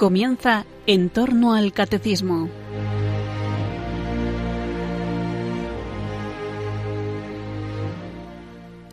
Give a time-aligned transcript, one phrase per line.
[0.00, 2.48] Comienza en torno al catecismo.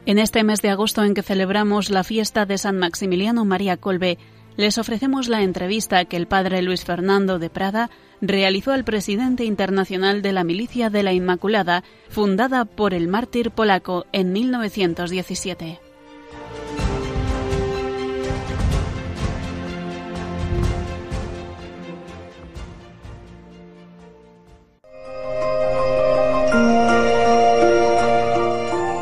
[0.06, 4.18] En este mes de agosto en que celebramos la fiesta de San Maximiliano María Colbe,
[4.58, 10.22] les ofrecemos la entrevista que el padre Luis Fernando de Prada realizó al presidente internacional
[10.22, 15.87] de la Milicia de la Inmaculada, fundada por el mártir polaco en 1917.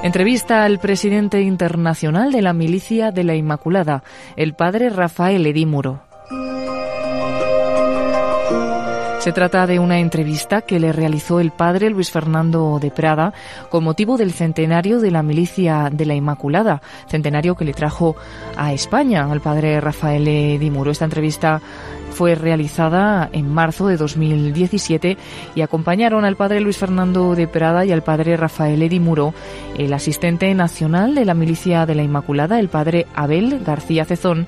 [0.06, 4.04] Entrevista al presidente internacional de la Milicia de la Inmaculada,
[4.36, 6.04] el padre Rafael Edimuro.
[9.18, 13.34] Se trata de una entrevista que le realizó el padre Luis Fernando de Prada
[13.72, 18.16] con motivo del centenario de la milicia de la Inmaculada, centenario que le trajo
[18.56, 20.92] a España al padre Rafael Edimuro.
[20.92, 21.60] Esta entrevista
[22.16, 25.18] fue realizada en marzo de 2017
[25.54, 29.34] y acompañaron al padre Luis Fernando de Prada y al padre Rafael Edimuro,
[29.78, 34.48] el asistente nacional de la Milicia de la Inmaculada, el padre Abel García Cezón,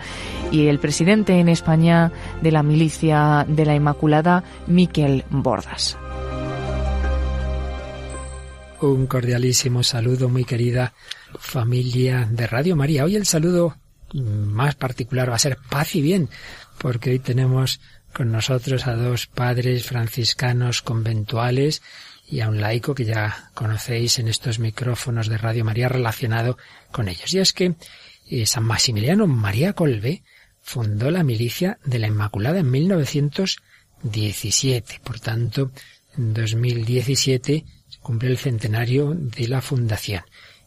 [0.50, 5.98] y el presidente en España de la Milicia de la Inmaculada, Miquel Bordas.
[8.80, 10.94] Un cordialísimo saludo, muy querida
[11.38, 13.04] familia de Radio María.
[13.04, 13.76] Hoy el saludo
[14.14, 16.30] más particular va a ser paz y bien,
[16.78, 17.80] porque hoy tenemos
[18.14, 21.84] con nosotros a dos padres franciscanos conventuales
[22.30, 26.58] y a un laico que ya conocéis en estos micrófonos de Radio María relacionado
[26.92, 27.34] con ellos.
[27.34, 27.76] Y es que
[28.30, 30.24] eh, San Maximiliano María Colbe
[30.62, 35.00] fundó la milicia de la Inmaculada en 1917.
[35.04, 35.72] Por tanto,
[36.18, 40.24] en 2017 se cumple el centenario de la fundación.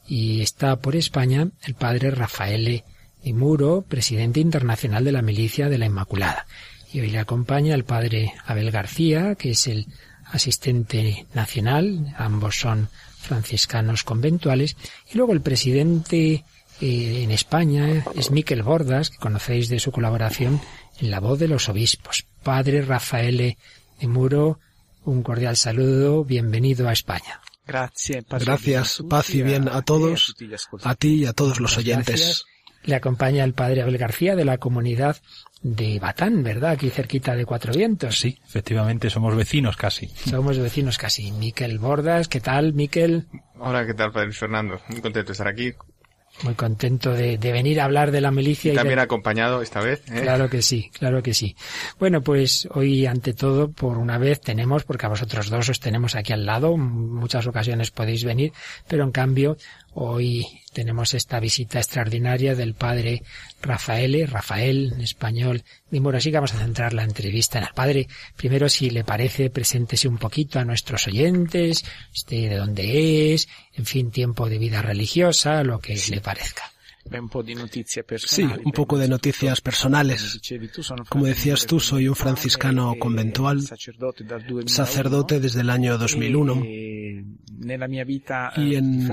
[0.07, 2.83] Y está por España el padre Rafael
[3.23, 6.47] y Muro, presidente internacional de la Milicia de la Inmaculada.
[6.93, 9.87] Y hoy le acompaña el padre Abel García, que es el
[10.25, 12.89] asistente nacional, ambos son
[13.19, 14.77] franciscanos conventuales,
[15.13, 16.45] y luego el presidente
[16.81, 20.61] eh, en España es Miquel Bordas, que conocéis de su colaboración
[20.99, 22.27] en La Voz de los Obispos.
[22.43, 23.57] Padre Rafael
[24.01, 24.59] de Muro,
[25.05, 27.41] un cordial saludo, bienvenido a España.
[27.67, 30.35] Gracias, paz y bien a todos,
[30.83, 32.45] a ti y a todos los oyentes.
[32.85, 35.17] Le acompaña el padre Abel García de la comunidad
[35.63, 36.71] de Batán, ¿verdad?
[36.71, 38.19] Aquí cerquita de Cuatro Vientos.
[38.19, 40.09] Sí, efectivamente, somos vecinos casi.
[40.09, 41.31] Somos vecinos casi.
[41.33, 43.27] Miquel Bordas, ¿qué tal, Miquel?
[43.59, 44.81] Hola, ¿qué tal, padre Fernando?
[44.89, 45.75] Muy contento de estar aquí.
[46.43, 48.73] Muy contento de, venir a hablar de la milicia.
[48.73, 50.03] Y, también acompañado esta vez.
[50.11, 50.23] ¿eh?
[50.23, 51.55] Claro que sí, claro que sí.
[51.99, 56.15] Bueno, pues hoy ante todo, por una vez tenemos, porque a vosotros dos os tenemos
[56.15, 58.53] aquí al lado, muchas ocasiones podéis venir,
[58.89, 59.59] pero en cambio
[59.95, 63.23] hoy tenemos esta visita extraordinaria del padre
[63.61, 65.63] Rafael, Rafael en español.
[65.91, 68.09] Y bueno, así que vamos a centrar la entrevista en el padre.
[68.37, 71.85] Primero, si le parece, preséntese un poquito a nuestros oyentes,
[72.15, 76.71] este, de dónde es, en fin, tiempo de vida religiosa, lo que le parezca.
[78.19, 80.41] Sí, un poco de noticias personales.
[81.09, 83.63] Como decías tú, soy un franciscano conventual,
[84.67, 86.63] sacerdote desde el año 2001.
[88.57, 89.11] Y en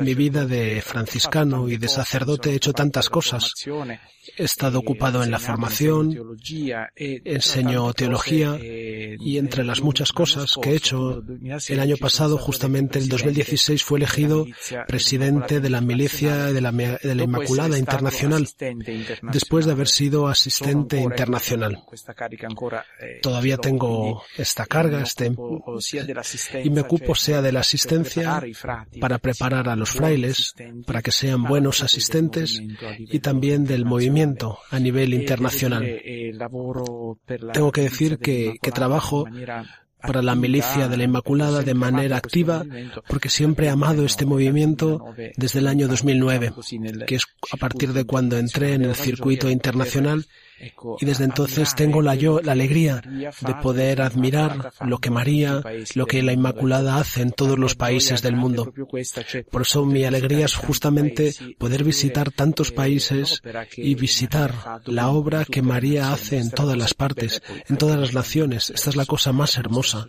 [0.00, 3.52] mi vida de franciscano y de sacerdote he hecho tantas cosas.
[4.36, 6.14] He estado ocupado en la formación,
[6.96, 11.24] enseño teología y entre las muchas cosas que he hecho,
[11.68, 14.46] el año pasado, justamente el 2016, fue elegido
[14.86, 18.46] presidente de la milicia de la, de la Inmaculada Internacional,
[19.32, 21.82] después de haber sido asistente internacional.
[23.22, 25.32] Todavía tengo esta carga, este,
[26.64, 28.42] y me ocupo sea de la asistencia
[29.00, 30.54] para preparar a los frailes,
[30.86, 32.60] para que sean buenos asistentes,
[32.98, 35.84] y también del movimiento a nivel internacional.
[37.52, 39.26] Tengo que decir que, que trabajo
[40.00, 42.64] para la milicia de la Inmaculada de manera activa
[43.08, 46.52] porque siempre he amado este movimiento desde el año 2009,
[47.06, 50.26] que es a partir de cuando entré en el circuito internacional
[51.00, 55.62] y desde entonces tengo la, yo, la alegría de poder admirar lo que María,
[55.94, 58.72] lo que la Inmaculada hace en todos los países del mundo.
[59.50, 63.40] Por eso mi alegría es justamente poder visitar tantos países
[63.76, 64.54] y visitar
[64.86, 68.70] la obra que María hace en todas las partes, en todas las naciones.
[68.70, 70.06] Esta es la cosa más hermosa.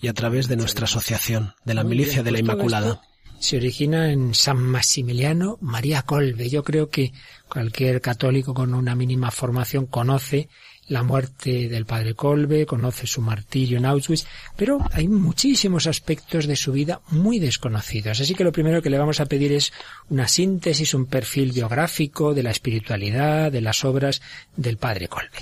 [0.00, 3.00] Y a través de nuestra asociación, de la Milicia de la Inmaculada
[3.46, 6.50] se origina en San Maximiliano María Colbe.
[6.50, 7.12] Yo creo que
[7.48, 10.48] cualquier católico con una mínima formación conoce
[10.88, 14.26] la muerte del padre Colbe, conoce su martirio en Auschwitz,
[14.56, 18.20] pero hay muchísimos aspectos de su vida muy desconocidos.
[18.20, 19.72] Así que lo primero que le vamos a pedir es
[20.10, 24.22] una síntesis, un perfil biográfico de la espiritualidad, de las obras
[24.56, 25.38] del padre Colbe.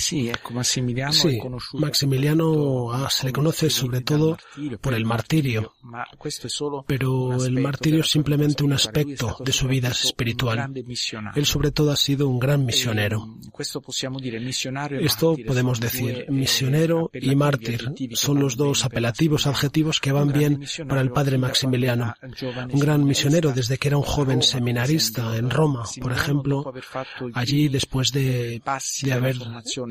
[0.00, 0.30] Sí,
[1.74, 4.38] Maximiliano se le conoce sobre todo
[4.80, 5.74] por el martirio,
[6.86, 10.72] pero el martirio es simplemente un aspecto de su vida espiritual.
[11.34, 13.36] Él sobre todo ha sido un gran misionero.
[15.00, 21.02] Esto podemos decir, misionero y mártir son los dos apelativos adjetivos que van bien para
[21.02, 22.14] el padre Maximiliano.
[22.72, 26.72] Un gran misionero desde que era un joven seminarista en Roma, por ejemplo,
[27.34, 28.62] allí después de,
[29.02, 29.36] de haber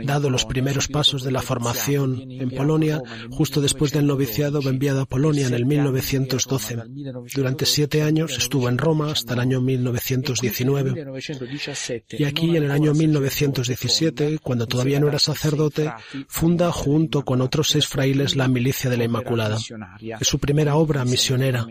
[0.04, 3.02] dado los primeros pasos de la formación en Polonia,
[3.32, 6.78] justo después del noviciado enviado a Polonia en el 1912.
[7.36, 11.06] Durante siete años estuvo en Roma hasta el año 1919.
[12.12, 15.92] Y aquí, en el año 1917, cuando todavía no era sacerdote,
[16.28, 19.58] funda junto con otros seis frailes la Milicia de la Inmaculada.
[20.20, 21.66] Es su primera obra misionera,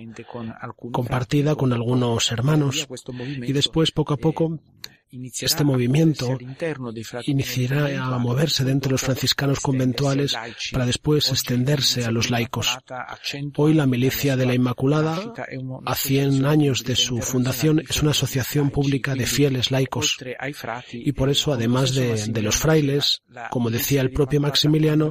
[0.92, 2.86] compartida con algunos hermanos,
[3.42, 4.60] y después, poco a poco,
[5.10, 6.38] este movimiento
[7.24, 10.36] iniciará a moverse dentro de los franciscanos conventuales
[10.72, 12.78] para después extenderse a los laicos.
[13.56, 15.32] Hoy la Milicia de la Inmaculada,
[15.84, 20.18] a 100 años de su fundación, es una asociación pública de fieles laicos.
[20.92, 25.10] Y por eso, además de, de los frailes, como decía el propio Maximiliano,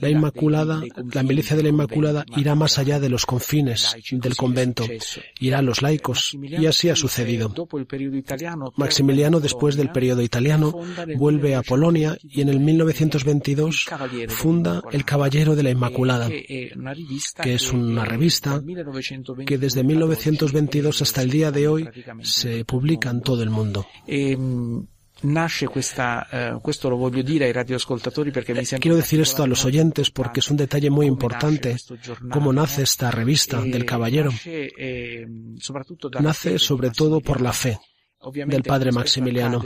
[0.00, 0.82] la Inmaculada,
[1.12, 4.84] la milicia de la Inmaculada irá más allá de los confines del convento,
[5.40, 7.54] irá a los laicos, y así ha sucedido.
[8.76, 10.74] Maximiliano, después del periodo italiano,
[11.16, 13.86] vuelve a Polonia y en el 1922
[14.28, 18.62] funda El Caballero de la Inmaculada, que es una revista
[19.46, 21.88] que desde 1922 hasta el día de hoy
[22.22, 23.86] se publica en todo el mundo.
[25.24, 29.42] Nace questa, eh, questo lo voglio dire ai radioascoltatori perché mi sembra Quiero decir esto
[29.42, 31.76] a los oyentes porque es un detalle muy importante
[32.30, 34.30] cómo nace esta revista del Caballero.
[34.44, 35.56] Ehm,
[36.20, 37.78] nace sobre todo por la fe
[38.32, 39.62] del padre Maximiliano.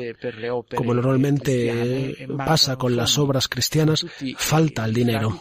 [0.74, 4.04] Como normalmente pasa con las obras cristianas,
[4.36, 5.40] falta el dinero.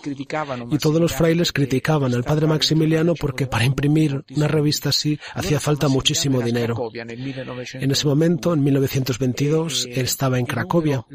[0.72, 5.60] Y todos los frailes criticaban al padre Maximiliano porque para imprimir una revista así hacía
[5.60, 6.92] falta muchísimo dinero.
[6.94, 11.06] En ese momento, en 1922, él estaba en Cracovia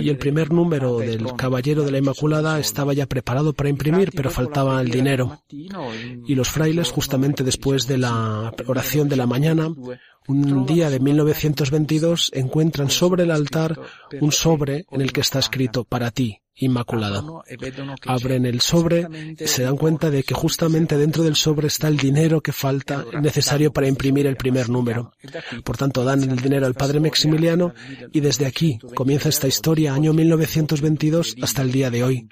[0.00, 4.30] y el primer número del Caballero de la Inmaculada estaba ya preparado para imprimir, pero
[4.30, 5.42] faltaba el dinero.
[5.50, 9.68] Y los frailes, justamente después de la oración de la mañana,
[10.28, 13.78] un día de 1922 encuentran sobre el altar
[14.20, 17.22] un sobre en el que está escrito para ti, Inmaculada.
[18.06, 19.06] Abren el sobre,
[19.46, 23.72] se dan cuenta de que justamente dentro del sobre está el dinero que falta necesario
[23.72, 25.12] para imprimir el primer número.
[25.62, 27.74] Por tanto, dan el dinero al padre Maximiliano
[28.12, 32.28] y desde aquí comienza esta historia, año 1922 hasta el día de hoy.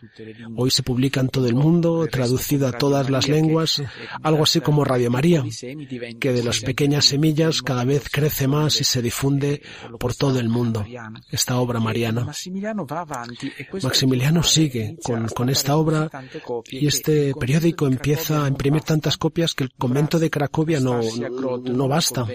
[0.56, 3.80] Hoy se publica en todo el mundo, traducido a todas las lenguas,
[4.22, 5.44] algo así como Radio María,
[6.18, 9.62] que de las pequeñas semillas cada vez crece más y se difunde
[10.00, 10.84] por todo el mundo.
[11.30, 12.24] Esta obra mariana.
[12.24, 12.86] Maximiliano
[14.42, 16.10] sigue con, esta obra
[16.70, 21.00] y este periódico empieza a imprimir tantas copias que el convento de Cracovia no,
[21.62, 22.26] no, basta.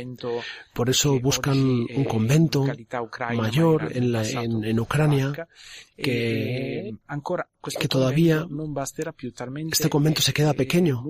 [0.73, 2.65] Por eso buscan un convento
[3.33, 5.33] mayor en, la, en Ucrania
[6.01, 6.95] que,
[7.79, 8.47] que todavía
[9.71, 11.03] este convento se queda pequeño,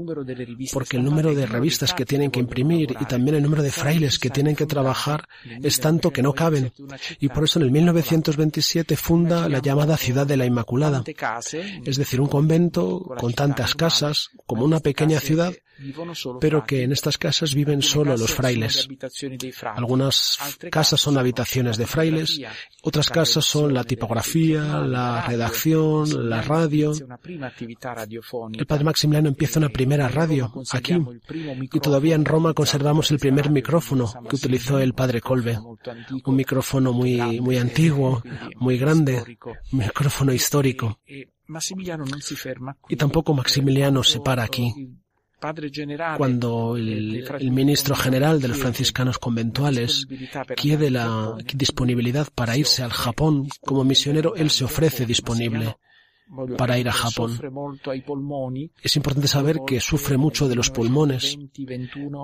[0.73, 4.19] porque el número de revistas que tienen que imprimir y también el número de frailes
[4.19, 5.27] que tienen que trabajar
[5.61, 6.73] es tanto que no caben.
[7.19, 11.03] Y por eso en el 1927 funda la llamada Ciudad de la Inmaculada,
[11.85, 15.53] es decir, un convento con tantas casas como una pequeña ciudad
[16.39, 18.87] pero que en estas casas viven solo los frailes.
[19.75, 20.37] Algunas
[20.71, 22.41] casas son habitaciones de frailes,
[22.83, 26.93] otras casas son la tipografía, la redacción, la radio.
[28.53, 30.97] El padre Maximiliano empieza una primera radio aquí
[31.61, 35.57] y todavía en Roma conservamos el primer micrófono que utilizó el padre Colbe.
[36.25, 38.21] Un micrófono muy, muy antiguo,
[38.57, 39.37] muy grande,
[39.71, 40.99] un micrófono histórico.
[42.89, 44.73] Y tampoco Maximiliano se para aquí.
[46.17, 50.05] Cuando el, el, ministro general de los franciscanos conventuales
[50.55, 55.77] quiere la disponibilidad para irse al Japón como misionero, él se ofrece disponible
[56.57, 57.39] para ir a Japón.
[58.81, 61.37] Es importante saber que sufre mucho de los pulmones.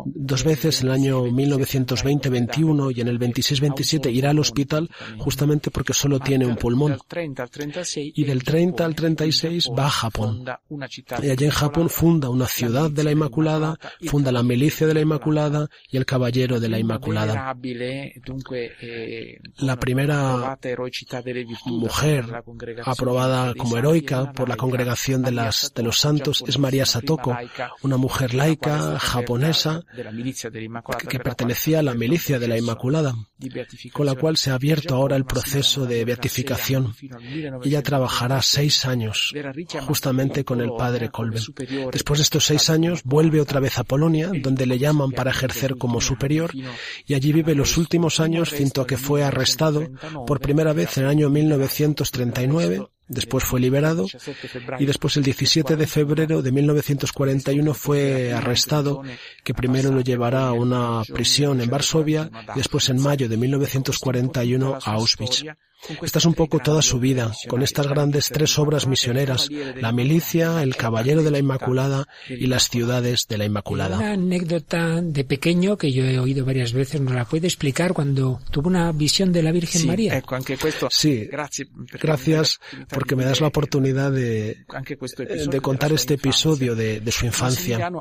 [0.05, 5.93] Dos veces en el año 1920-21 y en el 26-27 irá al hospital justamente porque
[5.93, 6.97] solo tiene un pulmón.
[7.93, 10.45] Y del 30 al 36 va a Japón.
[11.21, 15.01] Y allí en Japón funda una ciudad de la Inmaculada, funda la milicia de la
[15.01, 17.55] Inmaculada y el caballero de la Inmaculada.
[19.57, 20.57] La primera
[21.65, 22.25] mujer
[22.85, 23.96] aprobada como heroica
[24.35, 27.37] por la congregación de, los santos es María Satoko,
[27.81, 29.83] una mujer laica japonesa
[31.07, 33.15] que pertenecía a la milicia de la Inmaculada,
[33.93, 36.93] con la cual se ha abierto ahora el proceso de beatificación.
[37.63, 39.33] Ella trabajará seis años
[39.81, 41.39] justamente con el padre Kolbe.
[41.91, 45.77] Después de estos seis años vuelve otra vez a Polonia, donde le llaman para ejercer
[45.77, 46.51] como superior,
[47.05, 49.89] y allí vive los últimos años, finto a que fue arrestado
[50.25, 54.05] por primera vez en el año 1939 Después fue liberado
[54.79, 59.01] y después el 17 de febrero de 1941 fue arrestado,
[59.43, 64.79] que primero lo llevará a una prisión en Varsovia y después en mayo de 1941
[64.83, 65.43] a Auschwitz.
[66.01, 69.47] Esta es un poco toda su vida, con estas grandes tres obras misioneras,
[69.79, 73.97] la milicia, el Caballero de la Inmaculada y las ciudades de la Inmaculada.
[73.97, 78.39] Una anécdota de pequeño que yo he oído varias veces, ¿nos la puede explicar cuando
[78.51, 80.21] tuvo una visión de la Virgen María?
[80.89, 84.65] Sí, gracias porque me das la oportunidad de,
[85.49, 87.91] de contar este episodio de, de su infancia.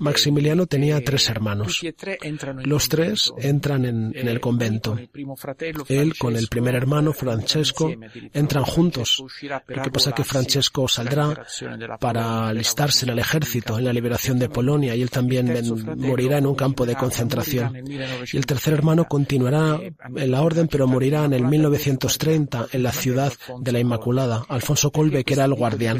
[0.00, 1.80] Maximiliano tenía tres hermanos.
[2.64, 4.96] Los tres entran en, en el convento.
[5.88, 7.90] Él con el primer hermano hermano Francesco
[8.32, 9.24] entran juntos.
[9.68, 11.44] Lo que pasa es que Francesco saldrá
[11.98, 15.52] para alistarse en el ejército en la liberación de Polonia y él también
[15.96, 17.84] morirá en un campo de concentración.
[18.30, 22.92] Y el tercer hermano continuará en la orden pero morirá en el 1930 en la
[22.92, 24.44] ciudad de la Inmaculada.
[24.48, 25.98] Alfonso Colbe, que era el guardián.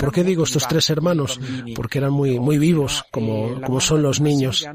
[0.00, 1.40] ¿Por qué digo estos tres hermanos?
[1.74, 4.66] Porque eran muy, muy vivos, como, como son los niños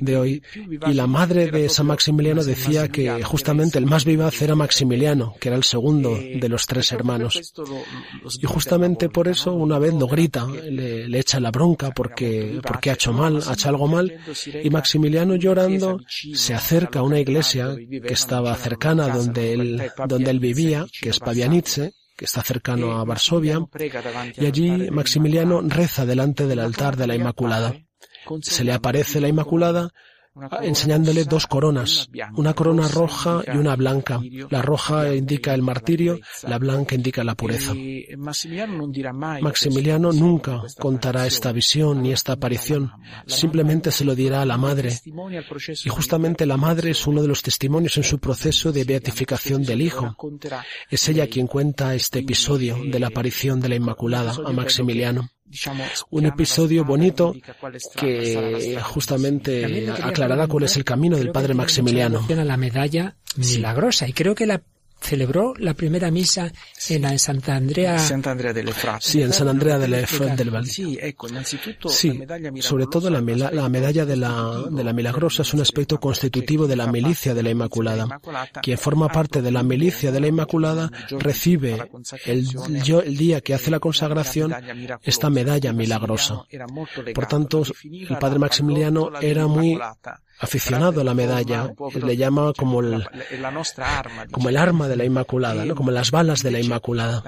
[0.00, 0.42] de hoy.
[0.86, 5.36] Y la madre de San Maximiliano decía que justamente el más vivaz era Maximiliano Maximiliano,
[5.38, 7.54] que era el segundo eh, de los tres hermanos.
[8.40, 12.94] Y justamente por eso una vez lo grita, le, echa la bronca porque, porque ha
[12.94, 14.18] hecho mal, ha hecho algo mal,
[14.64, 20.40] y Maximiliano llorando se acerca a una iglesia que estaba cercana donde él, donde él
[20.40, 23.60] vivía, que es Pavianice, que está cercano a Varsovia,
[24.36, 27.76] y allí Maximiliano reza delante del altar de la Inmaculada.
[28.42, 29.92] Se le aparece la Inmaculada
[30.62, 34.20] enseñándole dos coronas, una corona roja y una blanca.
[34.50, 37.72] La roja indica el martirio, la blanca indica la pureza.
[39.40, 42.92] Maximiliano nunca contará esta visión ni esta aparición,
[43.26, 44.98] simplemente se lo dirá a la madre.
[45.84, 49.82] Y justamente la madre es uno de los testimonios en su proceso de beatificación del
[49.82, 50.16] hijo.
[50.90, 55.30] Es ella quien cuenta este episodio de la aparición de la Inmaculada a Maximiliano
[56.10, 57.34] un episodio bonito
[57.96, 62.26] que justamente aclarará cuál es el camino del padre Maximiliano.
[62.28, 64.62] La medalla milagrosa y creo que la
[65.04, 66.50] celebró la primera misa
[66.88, 67.98] en Santa Andrea.
[69.00, 70.66] Sí, en San Andrea del Val.
[70.66, 70.98] Sí,
[72.60, 76.76] sobre todo la, la medalla de la, de la Milagrosa es un aspecto constitutivo de
[76.76, 78.20] la milicia de la Inmaculada.
[78.62, 81.90] Quien forma parte de la milicia de la Inmaculada recibe
[82.24, 82.46] el,
[83.04, 84.54] el día que hace la consagración
[85.02, 86.44] esta medalla milagrosa.
[87.14, 89.78] Por tanto, el padre Maximiliano era muy
[90.38, 93.06] aficionado a la medalla, le llama como el,
[94.30, 95.74] como el arma de la Inmaculada, ¿no?
[95.74, 97.22] como las balas de la Inmaculada.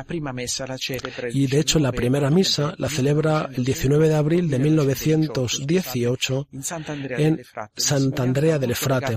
[1.33, 7.43] Y de hecho la primera misa la celebra el 19 de abril de 1918 en
[7.77, 9.17] Sant'Andrea del Efrate.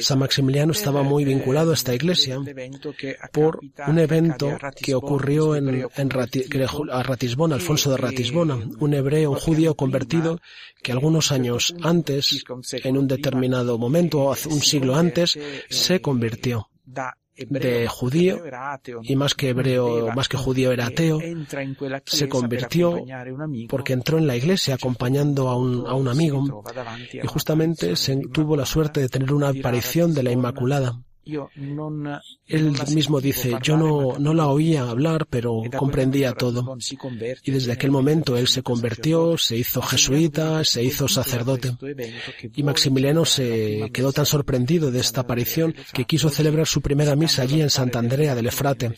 [0.00, 2.38] San Maximiliano estaba muy vinculado a esta iglesia
[3.32, 6.10] por un evento que ocurrió en, en
[6.92, 10.40] a Ratisbona, Alfonso de Ratisbona, un hebreo, un judío convertido
[10.82, 16.68] que algunos años antes, en un determinado momento, un siglo antes, se convirtió
[17.36, 18.42] de judío
[19.02, 21.20] y más que hebreo, más que judío era ateo,
[22.06, 23.04] se convirtió
[23.68, 26.64] porque entró en la iglesia acompañando a un, a un amigo
[27.12, 27.94] y justamente
[28.32, 30.98] tuvo la suerte de tener una aparición de la Inmaculada
[32.48, 36.76] él mismo dice, yo no, no la oía hablar, pero comprendía todo.
[37.42, 41.76] Y desde aquel momento él se convirtió, se hizo jesuita, se hizo sacerdote.
[42.54, 47.42] Y Maximiliano se quedó tan sorprendido de esta aparición que quiso celebrar su primera misa
[47.42, 48.92] allí en Santa Andrea del Efrate.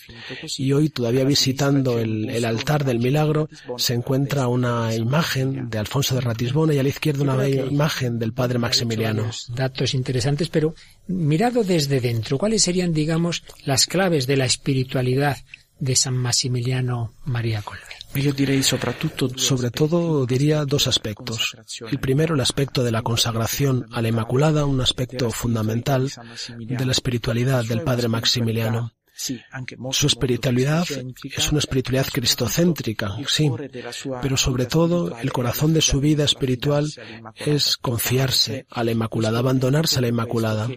[0.58, 6.14] Y hoy, todavía visitando el, el altar del milagro, se encuentra una imagen de Alfonso
[6.14, 9.30] de Ratisbona y a la izquierda una imagen del padre Maximiliano.
[9.48, 10.74] Datos interesantes, pero
[11.06, 15.38] mirado desde dentro, ¿cuáles serían, digamos, las claves de la espiritualidad
[15.78, 17.82] de San Maximiliano María Colbe?
[18.14, 21.56] Yo diré sobre todo diría dos aspectos.
[21.90, 26.10] El primero, el aspecto de la consagración a la Inmaculada, un aspecto fundamental
[26.58, 28.92] de la espiritualidad del Padre Maximiliano.
[29.90, 30.86] Su espiritualidad
[31.24, 33.50] es una espiritualidad cristocéntrica, sí,
[34.22, 36.88] pero sobre todo el corazón de su vida espiritual
[37.34, 40.68] es confiarse a la Inmaculada, abandonarse a la Inmaculada.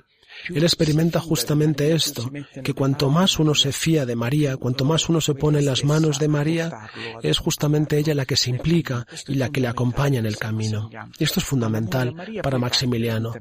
[0.49, 2.31] Él experimenta justamente esto,
[2.63, 5.83] que cuanto más uno se fía de María, cuanto más uno se pone en las
[5.83, 6.89] manos de María,
[7.21, 10.89] es justamente ella la que se implica y la que le acompaña en el camino.
[11.19, 13.33] Esto es fundamental para Maximiliano.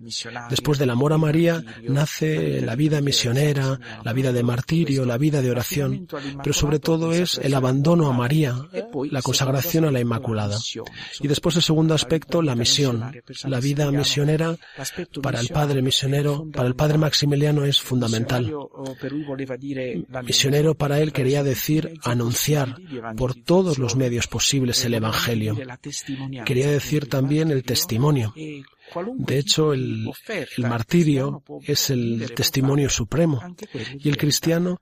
[0.48, 5.42] Después del amor a María nace la vida misionera, la vida de martirio, la vida
[5.42, 6.06] de oración,
[6.42, 8.56] pero sobre todo es el abandono a María,
[9.10, 10.58] la consagración a la Inmaculada.
[11.20, 13.12] Y después el segundo aspecto, la misión.
[13.44, 14.56] La vida misionera
[15.22, 18.52] para el padre misionero, para el padre Maximiliano es fundamental.
[20.24, 22.76] Misionero para él quería decir anunciar
[23.16, 25.56] por todos los medios posibles el Evangelio.
[26.44, 28.34] Quería decir también el testimonio.
[29.16, 30.10] De hecho, el,
[30.58, 33.40] martirio es el testimonio supremo
[33.98, 34.80] y el cristiano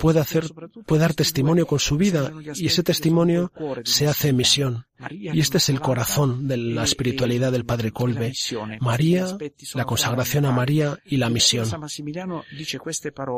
[0.00, 0.44] puede hacer,
[0.86, 3.52] puede dar testimonio con su vida y ese testimonio
[3.84, 4.86] se hace misión.
[5.10, 8.32] Y este es el corazón de la espiritualidad del Padre Colbe.
[8.80, 9.36] María,
[9.74, 11.68] la consagración a María y la misión.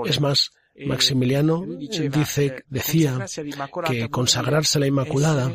[0.06, 0.52] Es más,
[0.86, 3.18] Maximiliano dice, decía
[3.86, 5.52] que consagrarse a la Inmaculada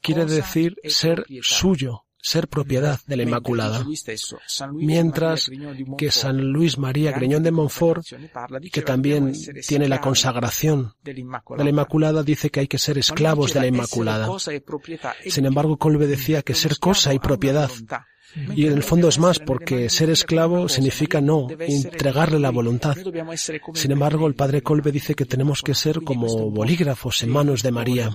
[0.00, 3.84] quiere decir ser suyo, ser propiedad de la Inmaculada.
[4.72, 5.50] Mientras
[5.98, 8.02] que San Luis María Greñón de Montfort,
[8.72, 9.34] que también
[9.66, 11.12] tiene la consagración de
[11.58, 14.26] la Inmaculada, dice que hay que ser esclavos de la Inmaculada.
[15.26, 17.70] Sin embargo, Colbe decía que ser cosa y propiedad.
[18.54, 22.96] Y en el fondo es más, porque ser esclavo significa no entregarle la voluntad.
[23.74, 27.70] Sin embargo, el padre Colbe dice que tenemos que ser como bolígrafos en manos de
[27.70, 28.10] María.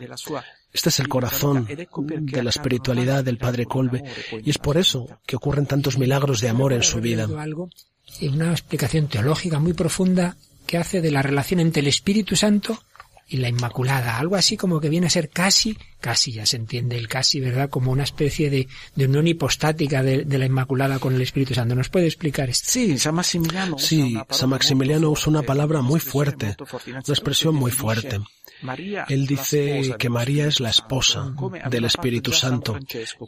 [0.72, 4.04] Este es el corazón de la espiritualidad del Padre Colbe
[4.44, 7.28] y es por eso que ocurren tantos milagros de amor en su vida.
[8.22, 10.36] Una explicación teológica muy profunda
[10.68, 12.80] que hace de la relación entre el Espíritu Santo
[13.30, 16.98] y la Inmaculada, algo así como que viene a ser casi, casi ya se entiende
[16.98, 17.70] el casi, ¿verdad?
[17.70, 21.76] Como una especie de, de unión hipostática de, la Inmaculada con el Espíritu Santo.
[21.76, 22.66] ¿Nos puede explicar esto?
[22.70, 23.78] Sí, San Maximiliano.
[23.78, 26.58] Sí, San Maximiliano usa una palabra muy fuerte,
[26.88, 28.20] una expresión muy fuerte.
[29.08, 31.34] Él dice que María es la esposa
[31.70, 32.78] del Espíritu Santo,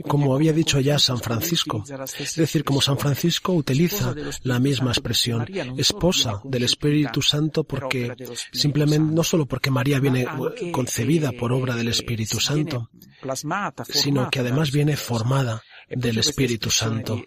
[0.07, 1.83] como había dicho ya San Francisco.
[2.19, 4.13] Es decir, como San Francisco utiliza
[4.43, 5.45] la misma expresión,
[5.77, 8.13] esposa del Espíritu Santo porque
[8.51, 10.27] simplemente no solo porque María viene
[10.71, 12.89] concebida por obra del Espíritu Santo,
[13.89, 17.21] sino que además viene formada del Espíritu Santo.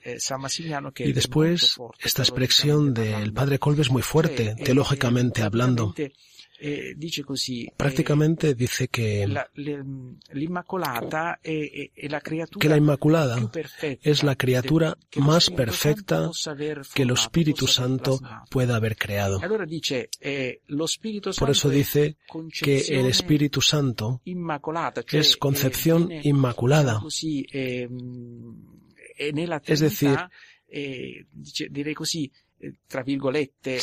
[0.98, 5.94] Y después, esta expresión del Padre Colbe es muy fuerte, teológicamente hablando.
[6.66, 9.46] Eh, dice que la,
[10.34, 13.50] Inmaculada que la Inmaculada
[13.82, 16.30] es la criatura más perfecta
[16.94, 19.42] que el Espíritu Santo pueda haber creado.
[20.22, 20.62] Eh,
[21.38, 22.16] Por eso dice
[22.62, 24.22] que el Espíritu Santo
[25.12, 27.02] es concepción inmaculada.
[29.66, 30.18] Es decir,
[32.00, 32.32] así,
[32.88, 33.82] tra virgolette,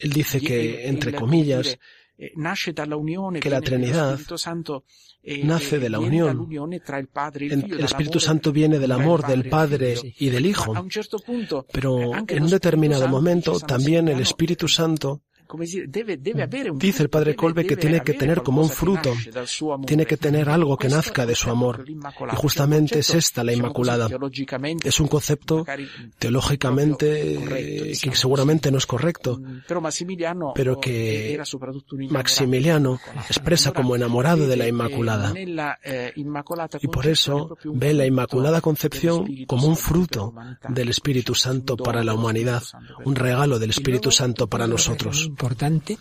[0.00, 1.78] él dice que, entre comillas,
[2.18, 2.32] eh,
[3.40, 4.18] que la Trinidad
[5.22, 6.48] eh, nace de la unión.
[6.50, 10.74] El Espíritu Santo viene del amor del Padre y del Hijo.
[11.72, 15.22] Pero en un determinado momento también el Espíritu Santo
[16.74, 19.12] Dice el padre Colbe que tiene que tener como un fruto,
[19.86, 21.84] tiene que tener algo que nazca de su amor.
[21.88, 24.08] Y justamente es esta la Inmaculada.
[24.84, 25.66] Es un concepto
[26.18, 31.40] teológicamente que seguramente no es correcto, mm, pero que
[32.10, 35.32] Maximiliano expresa como enamorado de la Inmaculada.
[35.84, 36.12] Eh,
[36.80, 40.34] y por eso ve la Inmaculada Concepción como un fruto
[40.68, 42.62] del Espíritu Santo para la humanidad,
[43.04, 45.98] un regalo del Espíritu Santo para nosotros importante,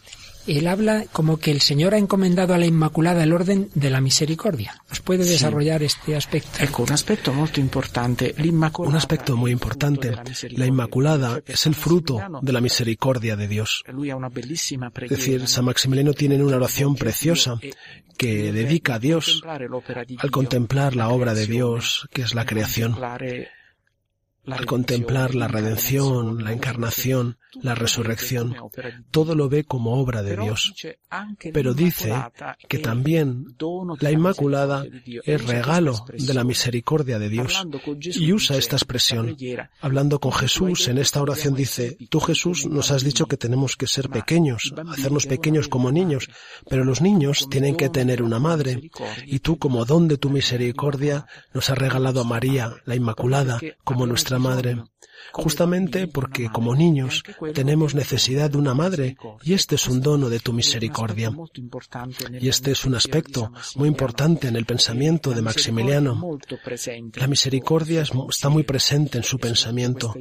[0.47, 4.01] él habla como que el Señor ha encomendado a la Inmaculada el orden de la
[4.01, 4.75] misericordia.
[4.89, 6.83] ¿Nos puede desarrollar este aspecto?
[6.83, 8.35] un aspecto muy importante.
[8.77, 10.15] Un aspecto muy importante.
[10.51, 13.83] La Inmaculada es el fruto de la misericordia de Dios.
[13.87, 17.59] Es decir, San Maximiliano tiene una oración preciosa
[18.17, 22.95] que dedica a Dios al contemplar la obra de Dios, que es la creación
[24.51, 28.55] al contemplar la redención, la encarnación, la resurrección,
[29.11, 30.73] todo lo ve como obra de Dios.
[31.53, 32.13] Pero dice
[32.67, 33.55] que también
[33.99, 34.85] la Inmaculada
[35.23, 37.65] es regalo de la misericordia de Dios.
[38.01, 39.35] Y usa esta expresión.
[39.81, 43.87] Hablando con Jesús, en esta oración dice, tú Jesús nos has dicho que tenemos que
[43.87, 46.29] ser pequeños, hacernos pequeños como niños,
[46.69, 48.89] pero los niños tienen que tener una madre.
[49.25, 54.05] Y tú como don de tu misericordia nos has regalado a María, la Inmaculada, como
[54.05, 54.77] nuestra madre.
[55.31, 60.39] Justamente porque como niños tenemos necesidad de una madre y este es un dono de
[60.39, 61.31] tu misericordia.
[62.39, 66.39] Y este es un aspecto muy importante en el pensamiento de Maximiliano.
[67.15, 70.13] La misericordia está muy presente en su pensamiento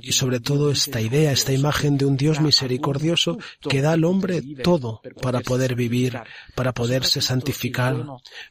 [0.00, 4.42] y sobre todo esta idea, esta imagen de un Dios misericordioso que da al hombre
[4.62, 6.18] todo para poder vivir,
[6.54, 8.04] para poderse santificar,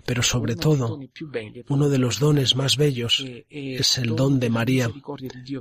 [0.06, 1.00] pero sobre todo
[1.70, 4.92] uno de los dones más bellos es el don de María,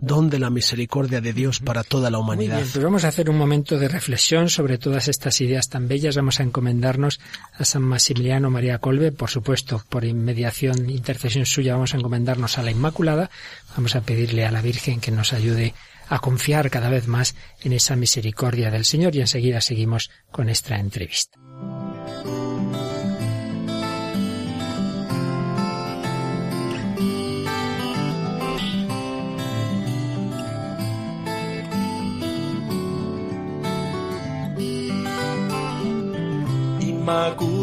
[0.07, 2.61] don de la misericordia de Dios para toda la humanidad.
[2.61, 6.16] pues vamos a hacer un momento de reflexión sobre todas estas ideas tan bellas.
[6.16, 7.21] Vamos a encomendarnos
[7.53, 12.62] a San Maximiliano María Colbe, por supuesto, por inmediación, intercesión suya, vamos a encomendarnos a
[12.62, 13.31] la Inmaculada.
[13.77, 15.75] Vamos a pedirle a la Virgen que nos ayude
[16.09, 20.77] a confiar cada vez más en esa misericordia del Señor y enseguida seguimos con esta
[20.77, 21.38] entrevista.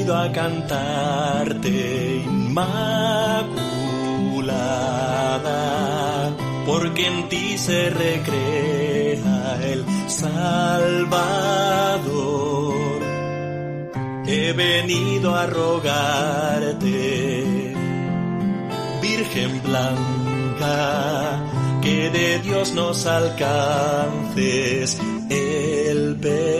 [0.00, 2.70] Venido a cantarte, Inmaculada,
[6.64, 11.20] porque en ti se recrea el Salvador.
[14.26, 16.84] He venido a rogarte,
[19.02, 21.44] Virgen Blanca,
[21.82, 26.59] que de Dios nos alcances el perdón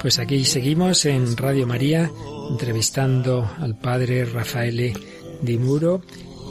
[0.00, 2.10] Pues aquí seguimos en Radio María
[2.48, 4.94] entrevistando al padre Rafael
[5.42, 6.02] Di Muro,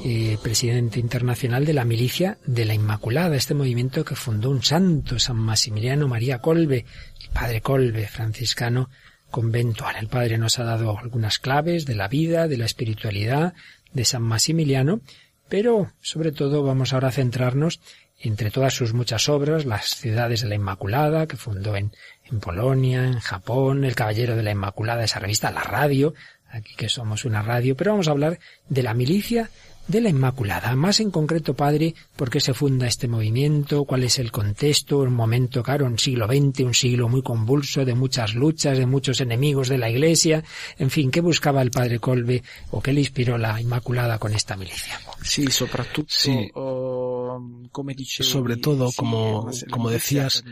[0.05, 5.17] eh, presidente internacional de la Milicia de la Inmaculada, este movimiento que fundó un santo,
[5.17, 6.85] San Maximiliano María Colbe,
[7.21, 8.91] el padre Colbe, franciscano
[9.31, 9.95] conventual.
[9.99, 13.55] El padre nos ha dado algunas claves de la vida, de la espiritualidad
[13.93, 15.01] de San Maximiliano,
[15.49, 17.79] pero sobre todo vamos ahora a centrarnos
[18.19, 21.91] entre todas sus muchas obras, las ciudades de la Inmaculada, que fundó en,
[22.31, 26.13] en Polonia, en Japón, El Caballero de la Inmaculada, esa revista, la radio,
[26.49, 29.49] aquí que somos una radio, pero vamos a hablar de la milicia
[29.89, 30.75] de la Inmaculada.
[30.75, 35.13] Más en concreto, padre, por qué se funda este movimiento, cuál es el contexto, un
[35.13, 39.67] momento, claro, un siglo XX, un siglo muy convulso, de muchas luchas, de muchos enemigos
[39.67, 40.43] de la Iglesia,
[40.77, 44.55] en fin, ¿qué buscaba el padre Colbe o qué le inspiró la Inmaculada con esta
[44.55, 44.99] milicia?
[46.07, 46.37] Sí,
[48.23, 50.43] sobre todo, como, como decías,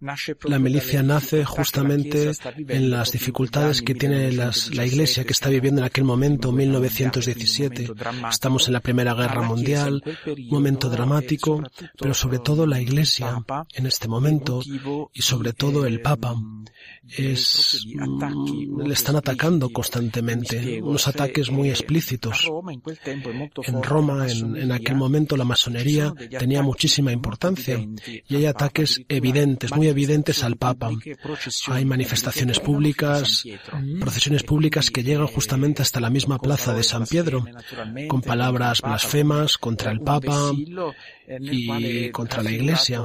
[0.00, 2.32] La milicia nace justamente
[2.68, 7.90] en las dificultades que tiene las, la Iglesia que está viviendo en aquel momento, 1917.
[8.30, 11.62] Estamos en la Primera Guerra Mundial, un momento dramático,
[11.98, 13.42] pero sobre todo la Iglesia
[13.74, 14.62] en este momento
[15.12, 16.34] y sobre todo el Papa
[17.08, 22.50] es, mm, le están atacando constantemente, unos ataques muy explícitos.
[23.66, 27.78] En Roma, en, en aquel momento, la masonería tenía muchísima importancia.
[28.28, 30.90] y hay ataques evidentes, muy evidentes al Papa.
[31.68, 33.44] Hay manifestaciones públicas,
[34.00, 37.44] procesiones públicas que llegan justamente hasta la misma plaza de San Pedro,
[38.08, 40.52] con palabras blasfemas contra el Papa
[41.40, 43.02] y contra la Iglesia,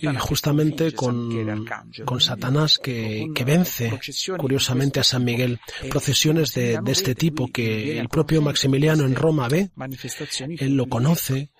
[0.00, 1.66] y justamente con,
[2.04, 2.95] con Satanás que,
[3.34, 3.92] que vence
[4.38, 5.58] curiosamente a San Miguel.
[5.90, 9.70] Procesiones de, de este tipo que el propio Maximiliano en Roma ve,
[10.58, 11.50] él lo conoce,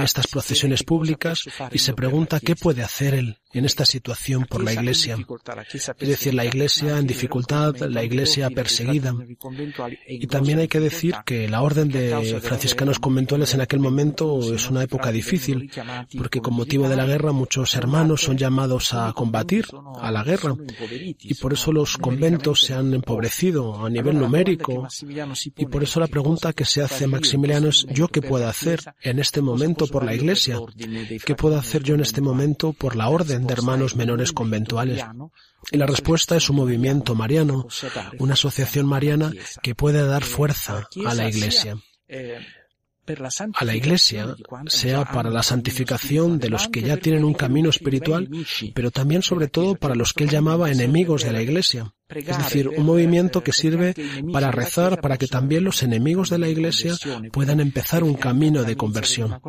[0.00, 4.72] estas procesiones públicas y se pregunta qué puede hacer él en esta situación por la
[4.72, 5.16] Iglesia.
[5.98, 9.14] Es decir, la Iglesia en dificultad, la Iglesia perseguida.
[10.06, 14.70] Y también hay que decir que la orden de franciscanos conventuales en aquel momento es
[14.70, 15.70] una época difícil,
[16.16, 19.66] porque con motivo de la guerra muchos hermanos son llamados a combatir
[20.00, 20.54] a la guerra
[21.18, 24.86] y por eso los conventos se han empobrecido a nivel numérico
[25.56, 29.18] y por eso la pregunta que se hace Maximiliano es ¿yo qué puedo hacer en
[29.18, 30.58] este momento por la Iglesia?
[31.24, 35.04] ¿Qué puedo hacer yo en este momento por la orden de hermanos menores conventuales?
[35.70, 37.66] Y la respuesta es un movimiento mariano,
[38.18, 41.76] una asociación mariana que puede dar fuerza a la Iglesia
[43.54, 48.28] a la Iglesia, sea para la santificación de los que ya tienen un camino espiritual,
[48.74, 51.92] pero también sobre todo para los que él llamaba enemigos de la Iglesia.
[52.14, 53.94] Es decir, un movimiento que sirve
[54.32, 56.94] para rezar para que también los enemigos de la Iglesia
[57.32, 59.40] puedan empezar un camino de conversión.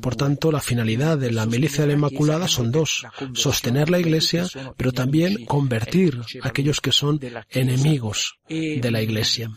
[0.00, 3.06] Por tanto, la finalidad de la milicia de la Inmaculada son dos.
[3.34, 9.50] Sostener la Iglesia, pero también convertir a aquellos que son enemigos de la Iglesia.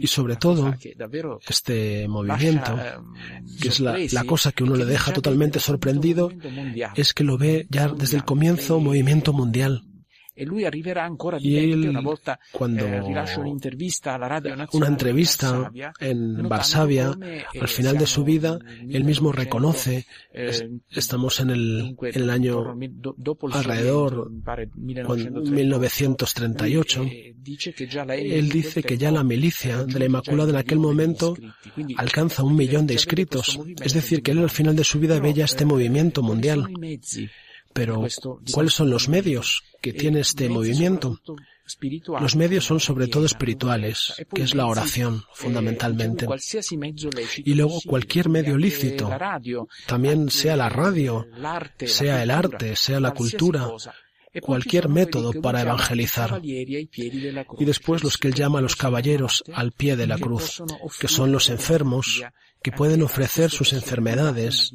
[0.00, 0.74] Y sobre todo,
[1.48, 2.78] este movimiento,
[3.60, 6.30] que es la, la, cosa que uno le deja totalmente sorprendido,
[6.94, 9.87] es que lo ve ya desde el comienzo un movimiento mundial.
[10.40, 14.86] E lui arriverà ancora y él, una volta cuando eh, rilascia un'intervista alla radio una
[14.86, 17.18] entrevista en Varsavia,
[17.60, 18.56] al final de su vida,
[18.88, 20.06] él mismo reconoce,
[20.90, 22.78] estamos en el, en el año
[23.50, 31.36] alrededor, 1938, él dice que ya la milicia de la Inmaculada en aquel momento
[31.96, 35.34] alcanza un millón de inscritos, es decir, que él al final de su vida ve
[35.34, 36.68] ya este movimiento mundial.
[37.72, 38.04] Pero,
[38.52, 41.20] ¿cuáles son los medios que tiene este movimiento?
[42.20, 46.26] Los medios son sobre todo espirituales, que es la oración, fundamentalmente.
[47.44, 49.10] Y luego cualquier medio lícito,
[49.86, 51.26] también sea la radio,
[51.84, 53.68] sea el arte, sea la cultura,
[54.40, 56.40] cualquier método para evangelizar.
[56.42, 60.62] Y después los que él llama los caballeros al pie de la cruz,
[60.98, 62.22] que son los enfermos,
[62.62, 64.72] que pueden ofrecer sus enfermedades.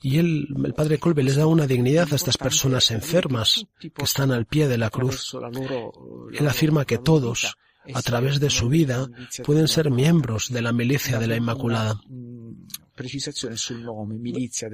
[0.00, 4.32] Y él, el padre Colbe, les da una dignidad a estas personas enfermas que están
[4.32, 5.36] al pie de la cruz.
[6.32, 7.56] Él afirma que todos,
[7.92, 9.08] a través de su vida,
[9.44, 12.00] pueden ser miembros de la milicia de la Inmaculada.